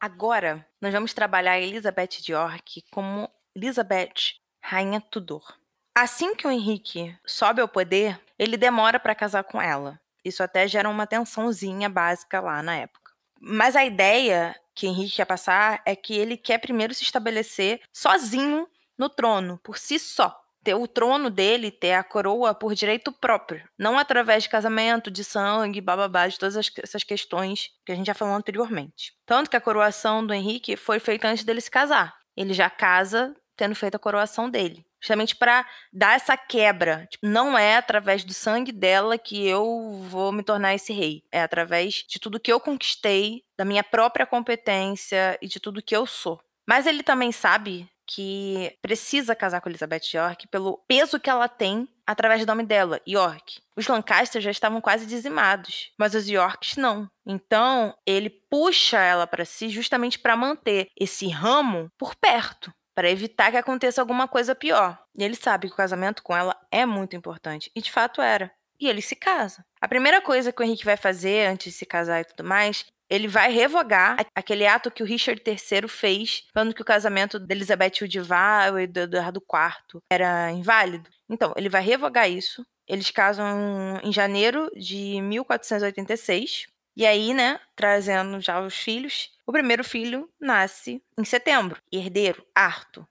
Agora, 0.00 0.64
nós 0.80 0.92
vamos 0.92 1.12
trabalhar 1.12 1.58
Elizabeth 1.58 2.20
de 2.20 2.32
York 2.32 2.84
como 2.90 3.28
Elizabeth, 3.54 4.36
Rainha 4.62 5.00
Tudor. 5.00 5.56
Assim 5.92 6.36
que 6.36 6.46
o 6.46 6.50
Henrique 6.50 7.16
sobe 7.26 7.60
ao 7.60 7.66
poder, 7.66 8.20
ele 8.38 8.56
demora 8.56 9.00
para 9.00 9.14
casar 9.14 9.42
com 9.42 9.60
ela. 9.60 10.00
Isso 10.24 10.42
até 10.42 10.68
gera 10.68 10.88
uma 10.88 11.06
tensãozinha 11.06 11.88
básica 11.88 12.40
lá 12.40 12.62
na 12.62 12.76
época. 12.76 13.12
Mas 13.40 13.74
a 13.74 13.84
ideia 13.84 14.54
que 14.74 14.86
Henrique 14.86 15.16
quer 15.16 15.24
passar 15.24 15.82
é 15.84 15.96
que 15.96 16.14
ele 16.14 16.36
quer 16.36 16.58
primeiro 16.58 16.94
se 16.94 17.02
estabelecer 17.02 17.80
sozinho 17.92 18.68
no 18.96 19.08
trono, 19.08 19.58
por 19.64 19.78
si 19.78 19.98
só 19.98 20.40
ter 20.62 20.74
o 20.74 20.86
trono 20.86 21.30
dele, 21.30 21.70
ter 21.70 21.94
a 21.94 22.04
coroa 22.04 22.54
por 22.54 22.74
direito 22.74 23.12
próprio, 23.12 23.66
não 23.78 23.98
através 23.98 24.42
de 24.42 24.48
casamento, 24.48 25.10
de 25.10 25.24
sangue, 25.24 25.80
bababá, 25.80 26.26
de 26.28 26.38
todas 26.38 26.56
essas 26.56 27.04
questões 27.04 27.70
que 27.84 27.92
a 27.92 27.94
gente 27.94 28.06
já 28.06 28.14
falou 28.14 28.34
anteriormente. 28.34 29.12
Tanto 29.24 29.50
que 29.50 29.56
a 29.56 29.60
coroação 29.60 30.26
do 30.26 30.34
Henrique 30.34 30.76
foi 30.76 30.98
feita 30.98 31.28
antes 31.28 31.44
dele 31.44 31.60
se 31.60 31.70
casar. 31.70 32.16
Ele 32.36 32.52
já 32.52 32.68
casa 32.70 33.34
tendo 33.56 33.74
feito 33.74 33.96
a 33.96 33.98
coroação 33.98 34.48
dele. 34.48 34.86
Justamente 35.00 35.36
para 35.36 35.66
dar 35.92 36.16
essa 36.16 36.36
quebra. 36.36 37.06
Tipo, 37.10 37.26
não 37.26 37.56
é 37.56 37.76
através 37.76 38.24
do 38.24 38.32
sangue 38.32 38.72
dela 38.72 39.16
que 39.18 39.46
eu 39.46 40.00
vou 40.08 40.32
me 40.32 40.42
tornar 40.42 40.74
esse 40.74 40.92
rei. 40.92 41.22
É 41.30 41.42
através 41.42 42.04
de 42.08 42.18
tudo 42.18 42.40
que 42.40 42.52
eu 42.52 42.58
conquistei, 42.58 43.42
da 43.56 43.64
minha 43.64 43.84
própria 43.84 44.26
competência 44.26 45.38
e 45.42 45.46
de 45.46 45.60
tudo 45.60 45.82
que 45.82 45.94
eu 45.94 46.06
sou. 46.06 46.40
Mas 46.66 46.86
ele 46.86 47.02
também 47.02 47.32
sabe 47.32 47.88
que 48.08 48.74
precisa 48.80 49.36
casar 49.36 49.60
com 49.60 49.68
Elizabeth 49.68 50.14
York 50.14 50.48
pelo 50.48 50.78
peso 50.88 51.20
que 51.20 51.28
ela 51.28 51.46
tem 51.46 51.86
através 52.06 52.40
do 52.40 52.46
nome 52.46 52.64
dela, 52.64 53.00
York. 53.06 53.60
Os 53.76 53.86
Lancaster 53.86 54.40
já 54.40 54.50
estavam 54.50 54.80
quase 54.80 55.04
dizimados, 55.04 55.92
mas 55.98 56.14
os 56.14 56.26
Yorks 56.26 56.76
não. 56.76 57.08
Então, 57.26 57.94
ele 58.06 58.30
puxa 58.30 58.98
ela 58.98 59.26
para 59.26 59.44
si 59.44 59.68
justamente 59.68 60.18
para 60.18 60.34
manter 60.34 60.88
esse 60.98 61.28
ramo 61.28 61.90
por 61.98 62.16
perto, 62.16 62.72
para 62.94 63.10
evitar 63.10 63.50
que 63.50 63.58
aconteça 63.58 64.00
alguma 64.00 64.26
coisa 64.26 64.54
pior. 64.54 64.98
E 65.14 65.22
ele 65.22 65.36
sabe 65.36 65.68
que 65.68 65.74
o 65.74 65.76
casamento 65.76 66.22
com 66.22 66.34
ela 66.34 66.58
é 66.72 66.86
muito 66.86 67.14
importante, 67.14 67.70
e 67.76 67.82
de 67.82 67.92
fato 67.92 68.22
era. 68.22 68.50
E 68.80 68.88
ele 68.88 69.02
se 69.02 69.16
casa. 69.16 69.64
A 69.80 69.88
primeira 69.88 70.22
coisa 70.22 70.52
que 70.52 70.62
o 70.62 70.64
Henrique 70.64 70.84
vai 70.84 70.96
fazer 70.96 71.48
antes 71.48 71.72
de 71.72 71.78
se 71.78 71.84
casar 71.84 72.20
e 72.20 72.24
tudo 72.24 72.44
mais 72.44 72.86
ele 73.10 73.28
vai 73.28 73.50
revogar 73.50 74.26
aquele 74.34 74.66
ato 74.66 74.90
que 74.90 75.02
o 75.02 75.06
Richard 75.06 75.42
III 75.46 75.88
fez, 75.88 76.44
falando 76.52 76.74
que 76.74 76.82
o 76.82 76.84
casamento 76.84 77.38
de 77.38 77.54
Elizabeth 77.54 78.00
Woodville 78.00 78.82
e 78.82 78.86
do 78.86 79.00
Eduardo 79.00 79.42
IV 79.42 80.00
era 80.10 80.50
inválido. 80.52 81.08
Então, 81.28 81.52
ele 81.56 81.68
vai 81.68 81.82
revogar 81.82 82.30
isso. 82.30 82.66
Eles 82.86 83.10
casam 83.10 84.00
em 84.02 84.12
janeiro 84.12 84.70
de 84.74 85.20
1486. 85.20 86.66
E 86.96 87.06
aí, 87.06 87.32
né, 87.32 87.60
trazendo 87.76 88.40
já 88.40 88.60
os 88.60 88.76
filhos, 88.76 89.30
o 89.46 89.52
primeiro 89.52 89.84
filho 89.84 90.28
nasce 90.40 91.02
em 91.16 91.24
setembro, 91.24 91.80
herdeiro, 91.92 92.44
Arthur. 92.54 93.06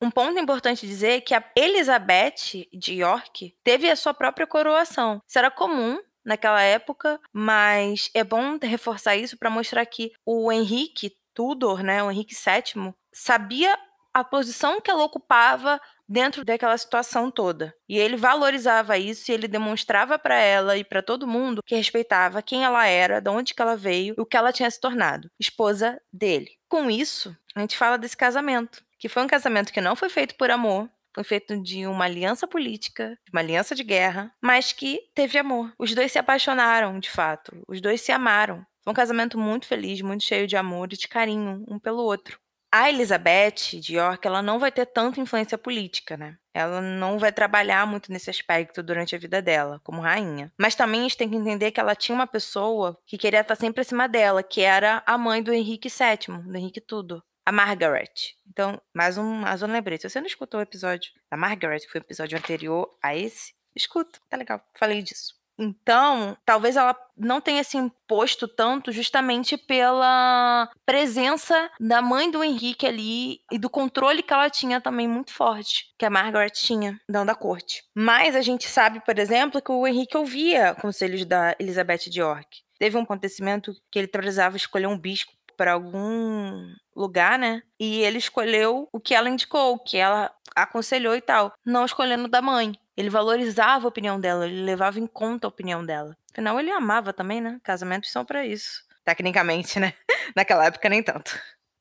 Um 0.00 0.10
ponto 0.10 0.38
importante 0.38 0.86
dizer 0.86 1.08
é 1.08 1.20
que 1.20 1.34
a 1.34 1.44
Elizabeth 1.56 2.66
de 2.72 2.94
York 2.94 3.54
teve 3.64 3.90
a 3.90 3.96
sua 3.96 4.14
própria 4.14 4.46
coroação. 4.46 5.20
Isso 5.26 5.38
era 5.38 5.50
comum 5.50 6.00
naquela 6.28 6.62
época, 6.62 7.18
mas 7.32 8.10
é 8.12 8.22
bom 8.22 8.58
reforçar 8.62 9.16
isso 9.16 9.38
para 9.38 9.48
mostrar 9.48 9.84
que 9.86 10.12
o 10.26 10.52
Henrique 10.52 11.16
Tudor, 11.34 11.82
né, 11.82 12.02
o 12.02 12.10
Henrique 12.10 12.34
VII, 12.34 12.92
sabia 13.12 13.76
a 14.12 14.22
posição 14.22 14.80
que 14.80 14.90
ela 14.90 15.04
ocupava 15.04 15.80
dentro 16.06 16.44
daquela 16.44 16.76
situação 16.76 17.30
toda. 17.30 17.74
E 17.88 17.98
ele 17.98 18.16
valorizava 18.16 18.98
isso 18.98 19.30
e 19.30 19.34
ele 19.34 19.48
demonstrava 19.48 20.18
para 20.18 20.34
ela 20.34 20.76
e 20.76 20.84
para 20.84 21.02
todo 21.02 21.26
mundo 21.26 21.62
que 21.64 21.74
respeitava 21.74 22.42
quem 22.42 22.64
ela 22.64 22.86
era, 22.86 23.20
de 23.20 23.30
onde 23.30 23.54
que 23.54 23.62
ela 23.62 23.76
veio 23.76 24.14
e 24.18 24.20
o 24.20 24.26
que 24.26 24.36
ela 24.36 24.52
tinha 24.52 24.70
se 24.70 24.80
tornado, 24.80 25.30
esposa 25.38 26.00
dele. 26.12 26.50
Com 26.68 26.90
isso, 26.90 27.34
a 27.54 27.60
gente 27.60 27.76
fala 27.76 27.96
desse 27.96 28.16
casamento, 28.16 28.82
que 28.98 29.08
foi 29.08 29.22
um 29.22 29.28
casamento 29.28 29.72
que 29.72 29.80
não 29.80 29.96
foi 29.96 30.08
feito 30.08 30.34
por 30.34 30.50
amor, 30.50 30.88
foi 31.18 31.24
feito 31.24 31.60
de 31.60 31.84
uma 31.84 32.04
aliança 32.04 32.46
política, 32.46 33.18
de 33.24 33.32
uma 33.32 33.40
aliança 33.40 33.74
de 33.74 33.82
guerra, 33.82 34.32
mas 34.40 34.72
que 34.72 35.00
teve 35.14 35.36
amor. 35.36 35.72
Os 35.76 35.92
dois 35.92 36.12
se 36.12 36.18
apaixonaram, 36.18 37.00
de 37.00 37.10
fato. 37.10 37.60
Os 37.66 37.80
dois 37.80 38.00
se 38.00 38.12
amaram. 38.12 38.64
Foi 38.84 38.92
um 38.92 38.94
casamento 38.94 39.36
muito 39.36 39.66
feliz, 39.66 40.00
muito 40.00 40.22
cheio 40.22 40.46
de 40.46 40.56
amor 40.56 40.92
e 40.92 40.96
de 40.96 41.08
carinho 41.08 41.64
um 41.68 41.78
pelo 41.78 42.02
outro. 42.02 42.38
A 42.70 42.88
Elizabeth 42.88 43.80
de 43.80 43.96
York, 43.96 44.26
ela 44.26 44.42
não 44.42 44.58
vai 44.58 44.70
ter 44.70 44.84
tanta 44.86 45.20
influência 45.20 45.56
política, 45.56 46.16
né? 46.16 46.36
Ela 46.54 46.80
não 46.80 47.18
vai 47.18 47.32
trabalhar 47.32 47.86
muito 47.86 48.12
nesse 48.12 48.28
aspecto 48.30 48.82
durante 48.82 49.16
a 49.16 49.18
vida 49.18 49.40
dela, 49.40 49.80
como 49.82 50.02
rainha. 50.02 50.52
Mas 50.60 50.74
também 50.74 51.00
a 51.00 51.02
gente 51.04 51.16
tem 51.16 51.30
que 51.30 51.36
entender 51.36 51.70
que 51.70 51.80
ela 51.80 51.94
tinha 51.96 52.14
uma 52.14 52.26
pessoa 52.26 52.96
que 53.06 53.16
queria 53.16 53.40
estar 53.40 53.56
sempre 53.56 53.80
acima 53.80 54.06
dela, 54.06 54.42
que 54.42 54.60
era 54.60 55.02
a 55.06 55.16
mãe 55.16 55.42
do 55.42 55.52
Henrique 55.52 55.88
VII, 55.88 56.42
do 56.42 56.56
Henrique 56.56 56.80
Tudo 56.80 57.22
a 57.48 57.52
Margaret. 57.52 58.36
Então, 58.46 58.78
mais 58.92 59.16
um, 59.16 59.24
mais 59.36 59.62
um 59.62 59.72
lembrete. 59.72 60.02
Se 60.02 60.10
você 60.10 60.20
não 60.20 60.26
escutou 60.26 60.60
o 60.60 60.62
episódio 60.62 61.10
da 61.30 61.36
Margaret, 61.36 61.80
que 61.80 61.90
foi 61.90 62.02
o 62.02 62.04
episódio 62.04 62.36
anterior 62.36 62.94
a 63.02 63.16
esse, 63.16 63.54
escuta, 63.74 64.20
tá 64.28 64.36
legal, 64.36 64.62
falei 64.74 65.00
disso. 65.00 65.34
Então, 65.58 66.36
talvez 66.44 66.76
ela 66.76 66.94
não 67.16 67.40
tenha 67.40 67.64
se 67.64 67.78
imposto 67.78 68.46
tanto 68.46 68.92
justamente 68.92 69.56
pela 69.56 70.70
presença 70.84 71.70
da 71.80 72.02
mãe 72.02 72.30
do 72.30 72.44
Henrique 72.44 72.86
ali 72.86 73.40
e 73.50 73.58
do 73.58 73.70
controle 73.70 74.22
que 74.22 74.32
ela 74.32 74.50
tinha 74.50 74.78
também 74.78 75.08
muito 75.08 75.32
forte, 75.32 75.86
que 75.98 76.04
a 76.04 76.10
Margaret 76.10 76.50
tinha 76.50 77.00
dando 77.08 77.28
da 77.28 77.34
corte. 77.34 77.82
Mas 77.94 78.36
a 78.36 78.42
gente 78.42 78.68
sabe, 78.68 79.00
por 79.00 79.18
exemplo, 79.18 79.62
que 79.62 79.72
o 79.72 79.86
Henrique 79.86 80.18
ouvia 80.18 80.74
conselhos 80.74 81.24
da 81.24 81.56
Elizabeth 81.58 82.10
de 82.10 82.20
York. 82.20 82.58
Teve 82.78 82.98
um 82.98 83.02
acontecimento 83.02 83.72
que 83.90 83.98
ele 83.98 84.06
precisava 84.06 84.58
escolher 84.58 84.86
um 84.86 84.98
bispo 84.98 85.32
para 85.58 85.72
algum 85.72 86.72
lugar, 86.98 87.38
né? 87.38 87.62
E 87.78 88.00
ele 88.02 88.18
escolheu 88.18 88.88
o 88.92 89.00
que 89.00 89.14
ela 89.14 89.28
indicou, 89.28 89.74
o 89.74 89.78
que 89.78 89.96
ela 89.96 90.30
aconselhou 90.54 91.14
e 91.14 91.20
tal, 91.20 91.52
não 91.64 91.84
escolhendo 91.84 92.28
da 92.28 92.42
mãe. 92.42 92.72
Ele 92.96 93.08
valorizava 93.08 93.86
a 93.86 93.88
opinião 93.88 94.20
dela, 94.20 94.46
ele 94.46 94.62
levava 94.62 94.98
em 94.98 95.06
conta 95.06 95.46
a 95.46 95.48
opinião 95.48 95.84
dela. 95.84 96.16
Afinal, 96.32 96.58
ele 96.58 96.70
amava 96.70 97.12
também, 97.12 97.40
né? 97.40 97.60
Casamentos 97.62 98.10
são 98.10 98.24
para 98.24 98.44
isso. 98.44 98.84
Tecnicamente, 99.04 99.78
né? 99.78 99.94
Naquela 100.34 100.66
época, 100.66 100.88
nem 100.88 101.02
tanto. 101.02 101.38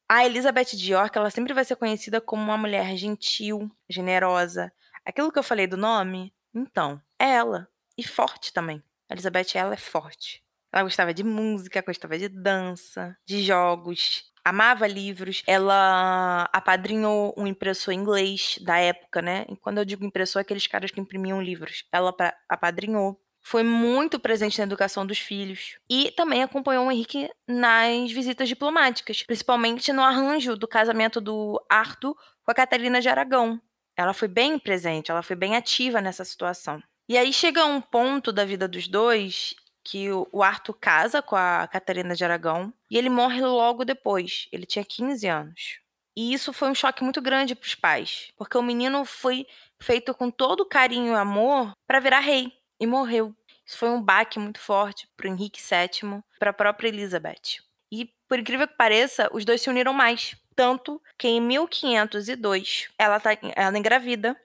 A 0.08 0.26
Elizabeth 0.26 0.76
de 0.76 0.94
York, 0.94 1.18
ela 1.18 1.30
sempre 1.30 1.54
vai 1.54 1.66
ser 1.66 1.76
conhecida 1.76 2.22
como 2.22 2.42
uma 2.42 2.58
mulher 2.58 2.96
gentil, 2.96 3.70
generosa. 3.90 4.72
Aquilo 5.04 5.32
que 5.32 5.40
eu 5.40 5.44
falei 5.44 5.68
do 5.68 5.76
nome, 5.76 6.34
então, 6.54 7.02
é 7.20 7.32
ela. 7.32 7.68
E 7.98 8.04
forte 8.04 8.54
também. 8.54 8.82
A 9.10 9.14
Elizabeth, 9.14 9.56
ela 9.56 9.74
é 9.74 9.78
forte. 9.78 10.44
Ela 10.72 10.84
gostava 10.84 11.14
de 11.14 11.24
música, 11.24 11.82
gostava 11.82 12.18
de 12.18 12.30
dança, 12.30 13.18
de 13.26 13.42
jogos. 13.42 14.32
Amava 14.50 14.88
livros. 14.88 15.44
Ela 15.46 16.50
apadrinhou 16.54 17.34
um 17.38 17.46
impressor 17.46 17.94
inglês 17.94 18.58
da 18.62 18.78
época, 18.78 19.22
né? 19.22 19.46
E 19.50 19.56
quando 19.56 19.80
eu 19.80 19.86
digo 19.86 20.06
impressor, 20.06 20.40
é 20.40 20.42
aqueles 20.42 20.68
caras 20.68 20.92
que 20.92 21.00
imprimiam 21.00 21.42
livros. 21.42 21.84
Ela 21.92 22.14
apadrinhou 22.50 23.20
foi 23.42 23.64
muito 23.64 24.20
presente 24.20 24.58
na 24.58 24.66
educação 24.66 25.06
dos 25.06 25.20
filhos 25.20 25.78
e 25.90 26.12
também 26.12 26.44
acompanhou 26.44 26.86
o 26.86 26.92
Henrique 26.92 27.30
nas 27.48 28.12
visitas 28.12 28.50
diplomáticas, 28.50 29.24
principalmente 29.24 29.94
no 29.94 30.04
arranjo 30.04 30.58
do 30.58 30.68
casamento 30.68 31.22
do 31.22 31.58
Arthur 31.70 32.14
com 32.44 32.52
a 32.52 32.54
Catarina 32.54 33.00
de 33.00 33.08
Aragão. 33.08 33.58
Ela 33.96 34.14
foi 34.14 34.28
bem 34.28 34.60
presente, 34.60 35.12
ela 35.12 35.24
foi 35.24 35.38
bem 35.38 35.56
ativa 35.56 36.02
nessa 36.02 36.26
situação. 36.26 36.84
E 37.08 37.18
aí 37.18 37.32
chega 37.32 37.66
um 37.66 37.80
ponto 37.80 38.34
da 38.34 38.44
vida 38.44 38.68
dos 38.68 38.86
dois 38.86 39.56
que 39.90 40.10
o 40.12 40.44
Arthur 40.44 40.74
casa 40.74 41.22
com 41.22 41.38
a 41.38 41.66
Catarina 41.66 42.14
de 42.14 42.26
Aragão 42.26 42.74
e 42.92 42.98
ele 42.98 43.10
morre 43.10 43.40
logo 43.40 43.86
depois. 43.86 44.50
Ele 44.52 44.66
tinha 44.66 44.84
15 44.84 45.26
anos. 45.28 45.80
E 46.14 46.34
isso 46.34 46.52
foi 46.52 46.70
um 46.70 46.76
choque 46.76 47.06
muito 47.06 47.22
grande 47.22 47.56
para 47.56 47.66
os 47.66 47.76
pais, 47.76 48.34
porque 48.36 48.58
o 48.58 48.62
menino 48.62 49.06
foi 49.06 49.48
feito 49.80 50.14
com 50.14 50.30
todo 50.30 50.66
carinho 50.66 51.14
e 51.14 51.16
amor 51.16 51.72
para 51.88 52.02
virar 52.02 52.20
rei 52.20 52.52
e 52.78 52.86
morreu. 52.86 53.34
Isso 53.66 53.78
foi 53.78 53.90
um 53.90 54.02
baque 54.02 54.38
muito 54.38 54.60
forte 54.60 55.08
para 55.16 55.30
Henrique 55.30 55.62
VII, 55.62 56.22
para 56.38 56.50
a 56.50 56.54
própria 56.54 56.90
Elizabeth. 56.90 57.62
E, 57.90 58.10
por 58.28 58.40
incrível 58.40 58.68
que 58.68 58.76
pareça, 58.76 59.30
os 59.32 59.46
dois 59.46 59.62
se 59.62 59.70
uniram 59.70 59.94
mais. 59.94 60.36
Tanto 60.54 61.02
que 61.18 61.30
em 61.30 61.40
1502 61.40 62.90
ela, 62.98 63.22
tá, 63.22 63.38
ela 63.56 63.78
engravida. 63.78 64.36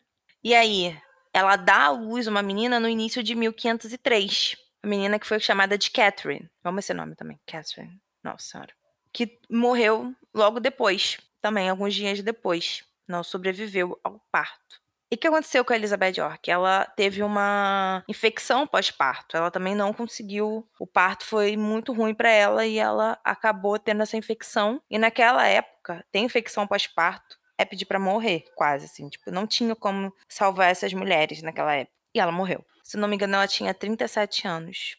E 0.44 0.54
aí, 0.54 0.96
ela 1.32 1.56
dá 1.56 1.86
à 1.86 1.90
luz 1.90 2.28
uma 2.28 2.42
menina 2.42 2.78
no 2.78 2.88
início 2.88 3.22
de 3.22 3.34
1503. 3.34 4.61
A 4.82 4.86
menina 4.86 5.18
que 5.18 5.26
foi 5.26 5.38
chamada 5.38 5.78
de 5.78 5.90
Catherine. 5.90 6.50
Vamos 6.62 6.84
esse 6.84 6.92
nome 6.92 7.14
também. 7.14 7.38
Catherine. 7.46 8.00
Nossa 8.22 8.44
senhora. 8.44 8.72
Que 9.12 9.38
morreu 9.48 10.14
logo 10.34 10.58
depois. 10.58 11.18
Também, 11.40 11.68
alguns 11.68 11.94
dias 11.94 12.20
depois. 12.20 12.84
Não 13.06 13.22
sobreviveu 13.22 13.98
ao 14.02 14.20
parto. 14.30 14.82
E 15.10 15.14
o 15.14 15.18
que 15.18 15.28
aconteceu 15.28 15.62
com 15.62 15.74
a 15.74 15.76
Elizabeth 15.76 16.14
York? 16.16 16.50
Ela 16.50 16.86
teve 16.96 17.22
uma 17.22 18.02
infecção 18.08 18.66
pós-parto. 18.66 19.36
Ela 19.36 19.50
também 19.50 19.74
não 19.74 19.92
conseguiu. 19.92 20.66
O 20.80 20.86
parto 20.86 21.26
foi 21.26 21.54
muito 21.54 21.92
ruim 21.92 22.14
para 22.14 22.30
ela 22.30 22.66
e 22.66 22.78
ela 22.78 23.18
acabou 23.22 23.78
tendo 23.78 24.02
essa 24.02 24.16
infecção. 24.16 24.80
E 24.90 24.98
naquela 24.98 25.46
época, 25.46 26.02
ter 26.10 26.20
infecção 26.20 26.66
pós-parto 26.66 27.38
é 27.58 27.64
pedir 27.64 27.84
para 27.84 27.98
morrer, 27.98 28.46
quase 28.54 28.86
assim. 28.86 29.08
Tipo, 29.10 29.30
não 29.30 29.46
tinha 29.46 29.76
como 29.76 30.12
salvar 30.26 30.70
essas 30.70 30.94
mulheres 30.94 31.42
naquela 31.42 31.74
época. 31.74 31.94
E 32.14 32.18
ela 32.18 32.32
morreu. 32.32 32.64
Se 32.92 32.98
não 32.98 33.08
me 33.08 33.14
engano, 33.14 33.36
ela 33.36 33.48
tinha 33.48 33.72
37 33.72 34.46
anos. 34.46 34.98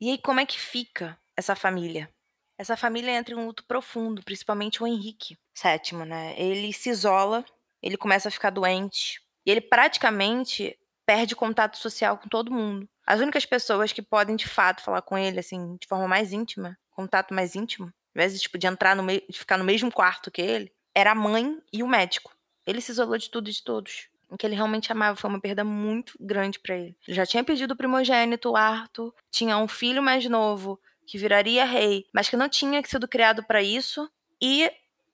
E 0.00 0.10
aí, 0.10 0.18
como 0.18 0.38
é 0.38 0.46
que 0.46 0.60
fica 0.60 1.18
essa 1.36 1.56
família? 1.56 2.08
Essa 2.56 2.76
família 2.76 3.10
entra 3.10 3.34
em 3.34 3.36
um 3.36 3.46
luto 3.46 3.64
profundo, 3.64 4.22
principalmente 4.22 4.80
o 4.80 4.86
Henrique 4.86 5.36
VII, 5.60 6.04
né? 6.06 6.40
Ele 6.40 6.72
se 6.72 6.88
isola, 6.88 7.44
ele 7.82 7.96
começa 7.96 8.28
a 8.28 8.30
ficar 8.30 8.50
doente, 8.50 9.20
e 9.44 9.50
ele 9.50 9.60
praticamente 9.60 10.78
perde 11.04 11.34
contato 11.34 11.78
social 11.78 12.16
com 12.16 12.28
todo 12.28 12.52
mundo. 12.52 12.88
As 13.04 13.18
únicas 13.18 13.44
pessoas 13.44 13.92
que 13.92 14.02
podem, 14.02 14.36
de 14.36 14.46
fato, 14.46 14.80
falar 14.80 15.02
com 15.02 15.18
ele, 15.18 15.40
assim, 15.40 15.76
de 15.80 15.88
forma 15.88 16.06
mais 16.06 16.32
íntima, 16.32 16.78
contato 16.92 17.34
mais 17.34 17.56
íntimo, 17.56 17.92
invés 18.14 18.34
de, 18.34 18.38
tipo, 18.38 18.56
de 18.56 18.68
entrar 18.68 18.94
no 18.94 19.02
meio, 19.02 19.20
de 19.28 19.36
ficar 19.36 19.58
no 19.58 19.64
mesmo 19.64 19.90
quarto 19.90 20.30
que 20.30 20.40
ele, 20.40 20.72
era 20.94 21.10
a 21.10 21.16
mãe 21.16 21.60
e 21.72 21.82
o 21.82 21.88
médico. 21.88 22.32
Ele 22.64 22.80
se 22.80 22.92
isolou 22.92 23.18
de 23.18 23.28
tudo 23.28 23.50
e 23.50 23.52
de 23.52 23.64
todos. 23.64 24.11
O 24.32 24.38
que 24.38 24.46
ele 24.46 24.54
realmente 24.54 24.90
amava 24.90 25.14
foi 25.14 25.28
uma 25.28 25.40
perda 25.40 25.62
muito 25.62 26.14
grande 26.18 26.58
para 26.58 26.74
ele. 26.74 26.96
Ele 27.06 27.14
já 27.14 27.26
tinha 27.26 27.44
pedido 27.44 27.74
o 27.74 27.76
primogênito, 27.76 28.56
Arthur, 28.56 29.14
tinha 29.30 29.58
um 29.58 29.68
filho 29.68 30.02
mais 30.02 30.24
novo 30.26 30.80
que 31.06 31.18
viraria 31.18 31.64
rei, 31.64 32.06
mas 32.14 32.30
que 32.30 32.36
não 32.36 32.48
tinha 32.48 32.82
sido 32.84 33.06
criado 33.06 33.44
para 33.44 33.62
isso, 33.62 34.10
e 34.40 34.70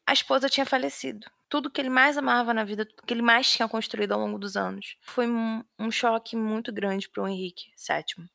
a 0.07 0.13
esposa 0.13 0.49
tinha 0.49 0.65
falecido 0.65 1.27
tudo 1.49 1.71
que 1.71 1.81
ele 1.81 1.89
mais 1.89 2.19
amava 2.19 2.53
na 2.53 2.63
vida, 2.63 2.85
tudo 2.85 3.03
que 3.07 3.15
ele 3.15 3.23
mais 3.23 3.51
tinha 3.51 3.69
construído 3.69 4.13
ao 4.13 4.21
longo 4.21 4.39
dos 4.39 4.57
anos. 4.57 4.97
Foi 5.01 5.27
um, 5.27 5.65
um 5.79 5.91
choque 5.91 6.37
muito 6.37 6.73
grande 6.73 7.09
para 7.09 7.23
o 7.23 7.29
Henrique 7.29 7.71
VII. 7.77 8.29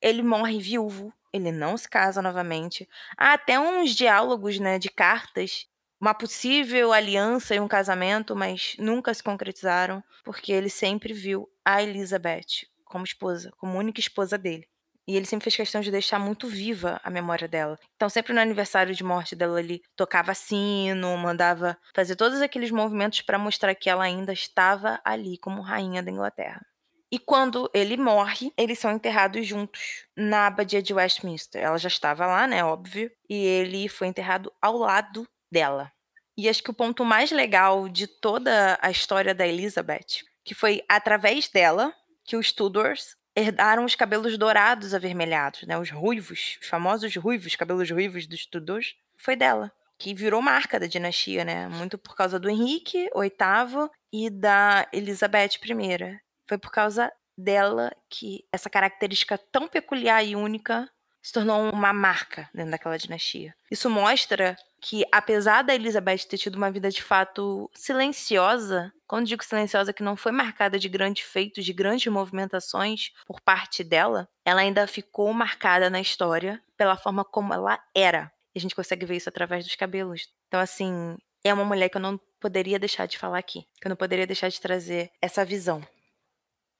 Ele 0.00 0.22
morre 0.22 0.58
viúvo, 0.58 1.12
ele 1.32 1.52
não 1.52 1.76
se 1.76 1.88
casa 1.88 2.22
novamente. 2.22 2.88
Há 3.16 3.34
até 3.34 3.58
uns 3.58 3.94
diálogos 3.94 4.58
né, 4.58 4.78
de 4.78 4.88
cartas, 4.88 5.66
uma 6.00 6.14
possível 6.14 6.92
aliança 6.92 7.54
e 7.54 7.60
um 7.60 7.68
casamento, 7.68 8.34
mas 8.34 8.74
nunca 8.78 9.12
se 9.12 9.22
concretizaram, 9.22 10.02
porque 10.24 10.50
ele 10.50 10.70
sempre 10.70 11.12
viu 11.12 11.48
a 11.64 11.82
Elizabeth 11.82 12.66
como 12.84 13.04
esposa, 13.04 13.52
como 13.58 13.78
única 13.78 14.00
esposa 14.00 14.38
dele. 14.38 14.66
E 15.06 15.16
ele 15.16 15.26
sempre 15.26 15.44
fez 15.44 15.56
questão 15.56 15.80
de 15.80 15.90
deixar 15.90 16.18
muito 16.18 16.46
viva 16.46 17.00
a 17.02 17.10
memória 17.10 17.48
dela. 17.48 17.78
Então, 17.96 18.08
sempre 18.08 18.32
no 18.32 18.40
aniversário 18.40 18.94
de 18.94 19.02
morte 19.02 19.34
dela, 19.34 19.60
ele 19.60 19.82
tocava 19.96 20.34
sino, 20.34 21.16
mandava 21.16 21.76
fazer 21.94 22.16
todos 22.16 22.40
aqueles 22.40 22.70
movimentos 22.70 23.20
para 23.20 23.38
mostrar 23.38 23.74
que 23.74 23.90
ela 23.90 24.04
ainda 24.04 24.32
estava 24.32 25.00
ali 25.04 25.36
como 25.38 25.62
rainha 25.62 26.02
da 26.02 26.10
Inglaterra. 26.10 26.64
E 27.12 27.18
quando 27.18 27.68
ele 27.74 27.96
morre, 27.96 28.52
eles 28.56 28.78
são 28.78 28.92
enterrados 28.92 29.44
juntos 29.44 30.04
na 30.16 30.46
abadia 30.46 30.80
de 30.80 30.94
Westminster. 30.94 31.60
Ela 31.60 31.76
já 31.76 31.88
estava 31.88 32.24
lá, 32.24 32.46
né, 32.46 32.64
óbvio, 32.64 33.10
e 33.28 33.34
ele 33.34 33.88
foi 33.88 34.06
enterrado 34.06 34.52
ao 34.62 34.76
lado 34.76 35.26
dela. 35.50 35.92
E 36.36 36.48
acho 36.48 36.62
que 36.62 36.70
o 36.70 36.74
ponto 36.74 37.04
mais 37.04 37.30
legal 37.30 37.88
de 37.88 38.06
toda 38.06 38.78
a 38.80 38.90
história 38.90 39.34
da 39.34 39.46
Elizabeth, 39.46 40.24
que 40.44 40.54
foi 40.54 40.82
através 40.88 41.48
dela 41.48 41.92
que 42.24 42.36
os 42.36 42.52
Tudors 42.52 43.16
herdaram 43.36 43.84
os 43.84 43.94
cabelos 43.94 44.36
dourados 44.38 44.94
avermelhados, 44.94 45.62
né? 45.62 45.78
Os 45.78 45.90
ruivos, 45.90 46.58
os 46.60 46.68
famosos 46.68 47.14
ruivos, 47.16 47.56
cabelos 47.56 47.90
ruivos 47.90 48.26
dos 48.26 48.46
Tudors, 48.46 48.94
foi 49.16 49.36
dela, 49.36 49.72
que 49.98 50.14
virou 50.14 50.40
marca 50.40 50.80
da 50.80 50.86
dinastia, 50.86 51.44
né? 51.44 51.68
Muito 51.68 51.98
por 51.98 52.14
causa 52.16 52.38
do 52.38 52.48
Henrique 52.48 53.10
VIII 53.14 53.90
e 54.12 54.30
da 54.30 54.88
Elizabeth 54.92 55.58
I. 55.62 56.20
Foi 56.48 56.58
por 56.58 56.70
causa 56.70 57.12
dela 57.36 57.92
que 58.08 58.44
essa 58.52 58.68
característica 58.68 59.38
tão 59.38 59.68
peculiar 59.68 60.24
e 60.24 60.36
única 60.36 60.90
se 61.22 61.32
tornou 61.32 61.70
uma 61.70 61.92
marca 61.92 62.48
dentro 62.54 62.70
daquela 62.70 62.98
dinastia. 62.98 63.54
Isso 63.70 63.90
mostra 63.90 64.56
que, 64.80 65.04
apesar 65.12 65.62
da 65.62 65.74
Elizabeth 65.74 66.26
ter 66.28 66.38
tido 66.38 66.56
uma 66.56 66.70
vida 66.70 66.90
de 66.90 67.02
fato 67.02 67.70
silenciosa, 67.74 68.92
quando 69.06 69.26
digo 69.26 69.44
silenciosa, 69.44 69.92
que 69.92 70.02
não 70.02 70.16
foi 70.16 70.32
marcada 70.32 70.78
de 70.78 70.88
grandes 70.88 71.24
feitos, 71.24 71.64
de 71.64 71.72
grandes 71.72 72.10
movimentações 72.10 73.12
por 73.26 73.40
parte 73.40 73.84
dela, 73.84 74.28
ela 74.44 74.62
ainda 74.62 74.86
ficou 74.86 75.32
marcada 75.32 75.90
na 75.90 76.00
história 76.00 76.62
pela 76.76 76.96
forma 76.96 77.24
como 77.24 77.52
ela 77.52 77.78
era. 77.94 78.32
E 78.54 78.58
a 78.58 78.60
gente 78.60 78.74
consegue 78.74 79.04
ver 79.06 79.16
isso 79.16 79.28
através 79.28 79.64
dos 79.64 79.76
cabelos. 79.76 80.28
Então, 80.48 80.58
assim, 80.58 81.16
é 81.44 81.52
uma 81.52 81.64
mulher 81.64 81.88
que 81.88 81.96
eu 81.96 82.00
não 82.00 82.18
poderia 82.40 82.78
deixar 82.78 83.06
de 83.06 83.18
falar 83.18 83.38
aqui, 83.38 83.66
que 83.80 83.86
eu 83.86 83.90
não 83.90 83.96
poderia 83.96 84.26
deixar 84.26 84.48
de 84.48 84.60
trazer 84.60 85.10
essa 85.20 85.44
visão. 85.44 85.86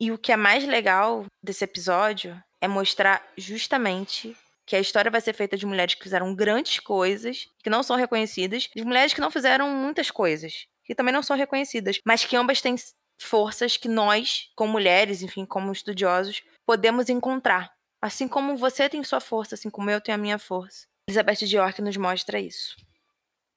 E 0.01 0.11
o 0.11 0.17
que 0.17 0.33
é 0.33 0.37
mais 0.37 0.67
legal 0.67 1.27
desse 1.43 1.63
episódio 1.63 2.43
é 2.61 2.69
mostrar 2.69 3.27
justamente 3.37 4.37
que 4.67 4.77
a 4.77 4.81
história 4.81 5.11
vai 5.11 5.21
ser 5.21 5.33
feita 5.33 5.57
de 5.57 5.67
mulheres 5.67 5.95
que 5.95 6.03
fizeram 6.03 6.35
grandes 6.35 6.79
coisas, 6.79 7.49
que 7.63 7.71
não 7.71 7.83
são 7.83 7.97
reconhecidas, 7.97 8.71
de 8.75 8.85
mulheres 8.85 9.13
que 9.13 9.21
não 9.21 9.31
fizeram 9.31 9.69
muitas 9.71 10.11
coisas, 10.11 10.67
que 10.85 10.95
também 10.95 11.13
não 11.13 11.23
são 11.23 11.37
reconhecidas, 11.37 11.99
mas 12.05 12.25
que 12.25 12.37
ambas 12.37 12.61
têm 12.61 12.77
forças 13.19 13.77
que 13.77 13.89
nós, 13.89 14.49
como 14.55 14.73
mulheres, 14.73 15.23
enfim, 15.23 15.45
como 15.45 15.73
estudiosos, 15.73 16.43
podemos 16.65 17.09
encontrar. 17.09 17.73
Assim 18.01 18.29
como 18.29 18.57
você 18.57 18.89
tem 18.89 19.03
sua 19.03 19.21
força, 19.21 19.57
assim 19.57 19.69
como 19.69 19.91
eu 19.91 20.01
tenho 20.01 20.17
a 20.17 20.21
minha 20.21 20.39
força. 20.39 20.87
Elizabeth 21.09 21.47
de 21.47 21.57
York 21.57 21.83
nos 21.83 21.97
mostra 21.97 22.39
isso. 22.39 22.77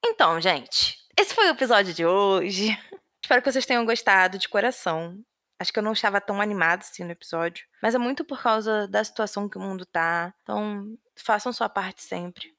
Então, 0.04 0.42
gente, 0.42 0.98
esse 1.18 1.34
foi 1.34 1.46
o 1.46 1.52
episódio 1.52 1.94
de 1.94 2.06
hoje. 2.06 2.78
Espero 3.24 3.42
que 3.42 3.52
vocês 3.52 3.66
tenham 3.66 3.86
gostado 3.86 4.38
de 4.38 4.50
coração. 4.50 5.24
Acho 5.64 5.72
que 5.72 5.80
eu 5.80 5.84
não 5.84 5.94
estava 5.94 6.20
tão 6.20 6.42
animada 6.42 6.84
assim 6.84 7.06
no 7.06 7.12
episódio. 7.12 7.66
Mas 7.82 7.96
é 7.96 7.98
muito 7.98 8.26
por 8.26 8.44
causa 8.44 8.86
da 8.86 9.02
situação 9.02 9.48
que 9.48 9.58
o 9.58 9.62
mundo 9.62 9.86
tá. 9.86 10.34
Então, 10.44 10.98
façam 11.16 11.54
sua 11.54 11.70
parte 11.70 12.04
sempre. 12.04 12.54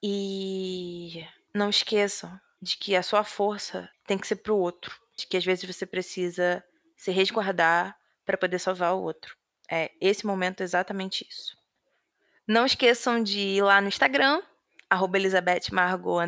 E 0.00 1.26
não 1.52 1.68
esqueçam 1.68 2.40
de 2.62 2.76
que 2.76 2.94
a 2.94 3.02
sua 3.02 3.24
força 3.24 3.90
tem 4.06 4.16
que 4.16 4.28
ser 4.28 4.36
pro 4.36 4.56
outro. 4.56 4.96
De 5.18 5.26
que 5.26 5.36
às 5.36 5.44
vezes 5.44 5.64
você 5.64 5.84
precisa 5.84 6.62
se 6.96 7.10
resguardar 7.10 7.96
para 8.24 8.38
poder 8.38 8.60
salvar 8.60 8.94
o 8.94 9.02
outro. 9.02 9.36
É, 9.68 9.90
esse 10.00 10.24
momento 10.24 10.60
é 10.60 10.64
exatamente 10.64 11.26
isso. 11.28 11.56
Não 12.46 12.64
esqueçam 12.64 13.20
de 13.20 13.40
ir 13.40 13.62
lá 13.62 13.80
no 13.80 13.88
Instagram, 13.88 14.40
arroba 14.88 15.18
Elizabeth 15.18 15.72
Margot, 15.72 16.20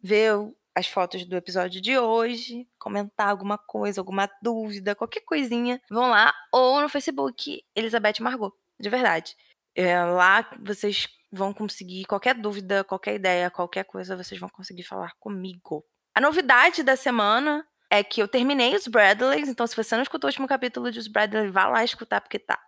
ver 0.00 0.32
as 0.74 0.86
fotos 0.86 1.24
do 1.24 1.36
episódio 1.36 1.80
de 1.80 1.98
hoje, 1.98 2.66
comentar 2.78 3.28
alguma 3.28 3.58
coisa, 3.58 4.00
alguma 4.00 4.28
dúvida, 4.42 4.94
qualquer 4.94 5.20
coisinha, 5.20 5.80
vão 5.90 6.10
lá. 6.10 6.32
Ou 6.52 6.80
no 6.80 6.88
Facebook, 6.88 7.62
Elizabeth 7.74 8.20
Margot, 8.20 8.52
de 8.78 8.88
verdade. 8.88 9.36
É, 9.74 10.02
lá 10.02 10.48
vocês 10.60 11.08
vão 11.30 11.52
conseguir 11.52 12.04
qualquer 12.04 12.34
dúvida, 12.34 12.84
qualquer 12.84 13.14
ideia, 13.14 13.50
qualquer 13.50 13.84
coisa, 13.84 14.16
vocês 14.16 14.40
vão 14.40 14.48
conseguir 14.48 14.82
falar 14.82 15.12
comigo. 15.18 15.84
A 16.14 16.20
novidade 16.20 16.82
da 16.82 16.96
semana 16.96 17.66
é 17.88 18.02
que 18.02 18.20
eu 18.20 18.28
terminei 18.28 18.74
os 18.74 18.86
Bradleys, 18.86 19.48
então 19.48 19.66
se 19.66 19.76
você 19.76 19.94
não 19.94 20.02
escutou 20.02 20.28
o 20.28 20.30
último 20.30 20.46
capítulo 20.46 20.90
de 20.90 20.98
Os 20.98 21.08
Bradleys, 21.08 21.52
vá 21.52 21.66
lá 21.66 21.84
escutar, 21.84 22.20
porque 22.20 22.38
tá 22.38 22.58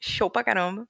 show 0.00 0.30
pra 0.30 0.44
caramba. 0.44 0.86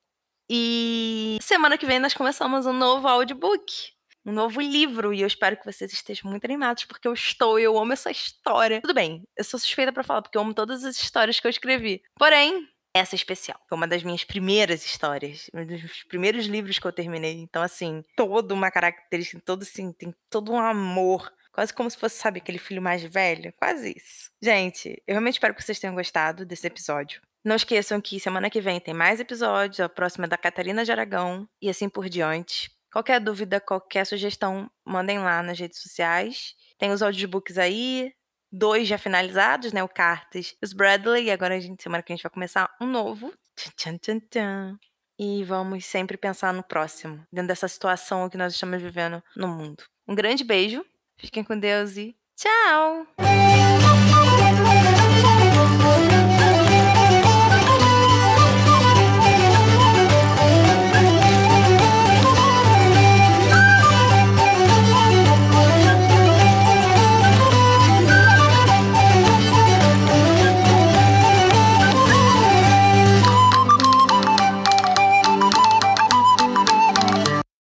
E 0.49 1.39
semana 1.43 1.77
que 1.77 1.87
vem 1.87 1.99
nós 1.99 2.15
começamos 2.15 2.67
um 2.67 2.73
novo 2.73 3.09
audiobook 3.09 3.96
um 4.27 4.33
novo 4.33 4.61
livro 4.61 5.15
e 5.15 5.21
eu 5.21 5.27
espero 5.27 5.57
que 5.57 5.65
vocês 5.65 5.93
estejam 5.93 6.29
muito 6.29 6.45
animados 6.45 6.85
porque 6.85 7.07
eu 7.07 7.13
estou, 7.13 7.59
eu 7.59 7.79
amo 7.79 7.93
essa 7.93 8.11
história. 8.11 8.81
Tudo 8.81 8.93
bem, 8.93 9.23
eu 9.37 9.45
sou 9.45 9.59
suspeita 9.59 9.93
para 9.93 10.03
falar 10.03 10.21
porque 10.21 10.37
eu 10.37 10.43
amo 10.43 10.53
todas 10.53 10.85
as 10.85 10.97
histórias 10.97 11.39
que 11.39 11.47
eu 11.47 11.51
escrevi. 11.51 12.03
Porém, 12.17 12.69
essa 12.93 13.15
é 13.15 13.19
especial. 13.19 13.61
Foi 13.69 13.77
uma 13.77 13.87
das 13.87 14.03
minhas 14.03 14.25
primeiras 14.25 14.85
histórias, 14.85 15.49
um 15.55 15.65
dos 15.65 16.03
primeiros 16.05 16.47
livros 16.47 16.79
que 16.79 16.87
eu 16.87 16.93
terminei. 16.93 17.41
Então, 17.41 17.63
assim, 17.63 18.03
toda 18.17 18.53
uma 18.53 18.71
característica, 18.71 19.41
todo 19.45 19.63
assim, 19.63 19.93
tem 19.93 20.15
todo 20.29 20.53
um 20.53 20.59
amor. 20.59 21.33
Quase 21.53 21.73
como 21.73 21.91
se 21.91 21.97
fosse, 21.97 22.19
sabe, 22.19 22.39
aquele 22.39 22.59
filho 22.59 22.83
mais 22.83 23.03
velho. 23.03 23.53
Quase 23.57 23.95
isso. 23.97 24.31
Gente, 24.43 25.03
eu 25.07 25.13
realmente 25.13 25.35
espero 25.35 25.55
que 25.55 25.63
vocês 25.63 25.79
tenham 25.79 25.95
gostado 25.95 26.45
desse 26.45 26.67
episódio. 26.67 27.21
Não 27.45 27.55
esqueçam 27.55 28.01
que 28.01 28.19
semana 28.19 28.51
que 28.51 28.61
vem 28.61 28.81
tem 28.81 28.93
mais 28.93 29.21
episódios, 29.21 29.79
a 29.79 29.89
próxima 29.89 30.25
é 30.25 30.29
da 30.29 30.37
Catarina 30.37 30.85
de 30.85 30.91
Aragão 30.91 31.49
e 31.63 31.71
assim 31.71 31.89
por 31.89 32.09
diante. 32.09 32.76
Qualquer 32.97 33.21
dúvida, 33.21 33.61
qualquer 33.61 34.07
sugestão, 34.07 34.71
mandem 34.83 35.19
lá 35.19 35.43
nas 35.43 35.59
redes 35.59 35.83
sociais. 35.83 36.55
Tem 36.79 36.91
os 36.91 37.03
audiobooks 37.03 37.59
aí, 37.59 38.11
dois 38.51 38.89
já 38.89 38.97
finalizados, 38.97 39.71
né? 39.71 39.85
O 39.85 39.89
Cartas 39.89 40.55
e 40.63 40.65
os 40.65 40.73
Bradley. 40.73 41.27
E 41.27 41.31
agora, 41.31 41.57
a 41.57 41.61
gente, 41.61 41.83
semana 41.83 42.03
que 42.03 42.11
a 42.11 42.17
gente 42.17 42.23
vai 42.23 42.33
começar 42.33 42.75
um 42.81 42.87
novo. 42.87 43.35
Tchan, 43.55 43.99
tchan, 43.99 44.19
tchan. 44.31 44.79
E 45.19 45.45
vamos 45.45 45.85
sempre 45.85 46.17
pensar 46.17 46.55
no 46.55 46.63
próximo, 46.63 47.23
dentro 47.31 47.49
dessa 47.49 47.69
situação 47.69 48.31
que 48.31 48.39
nós 48.39 48.55
estamos 48.55 48.81
vivendo 48.81 49.23
no 49.37 49.47
mundo. 49.47 49.85
Um 50.09 50.15
grande 50.15 50.43
beijo, 50.43 50.83
fiquem 51.19 51.45
com 51.45 51.59
Deus 51.59 51.99
e 51.99 52.17
tchau! 52.35 53.07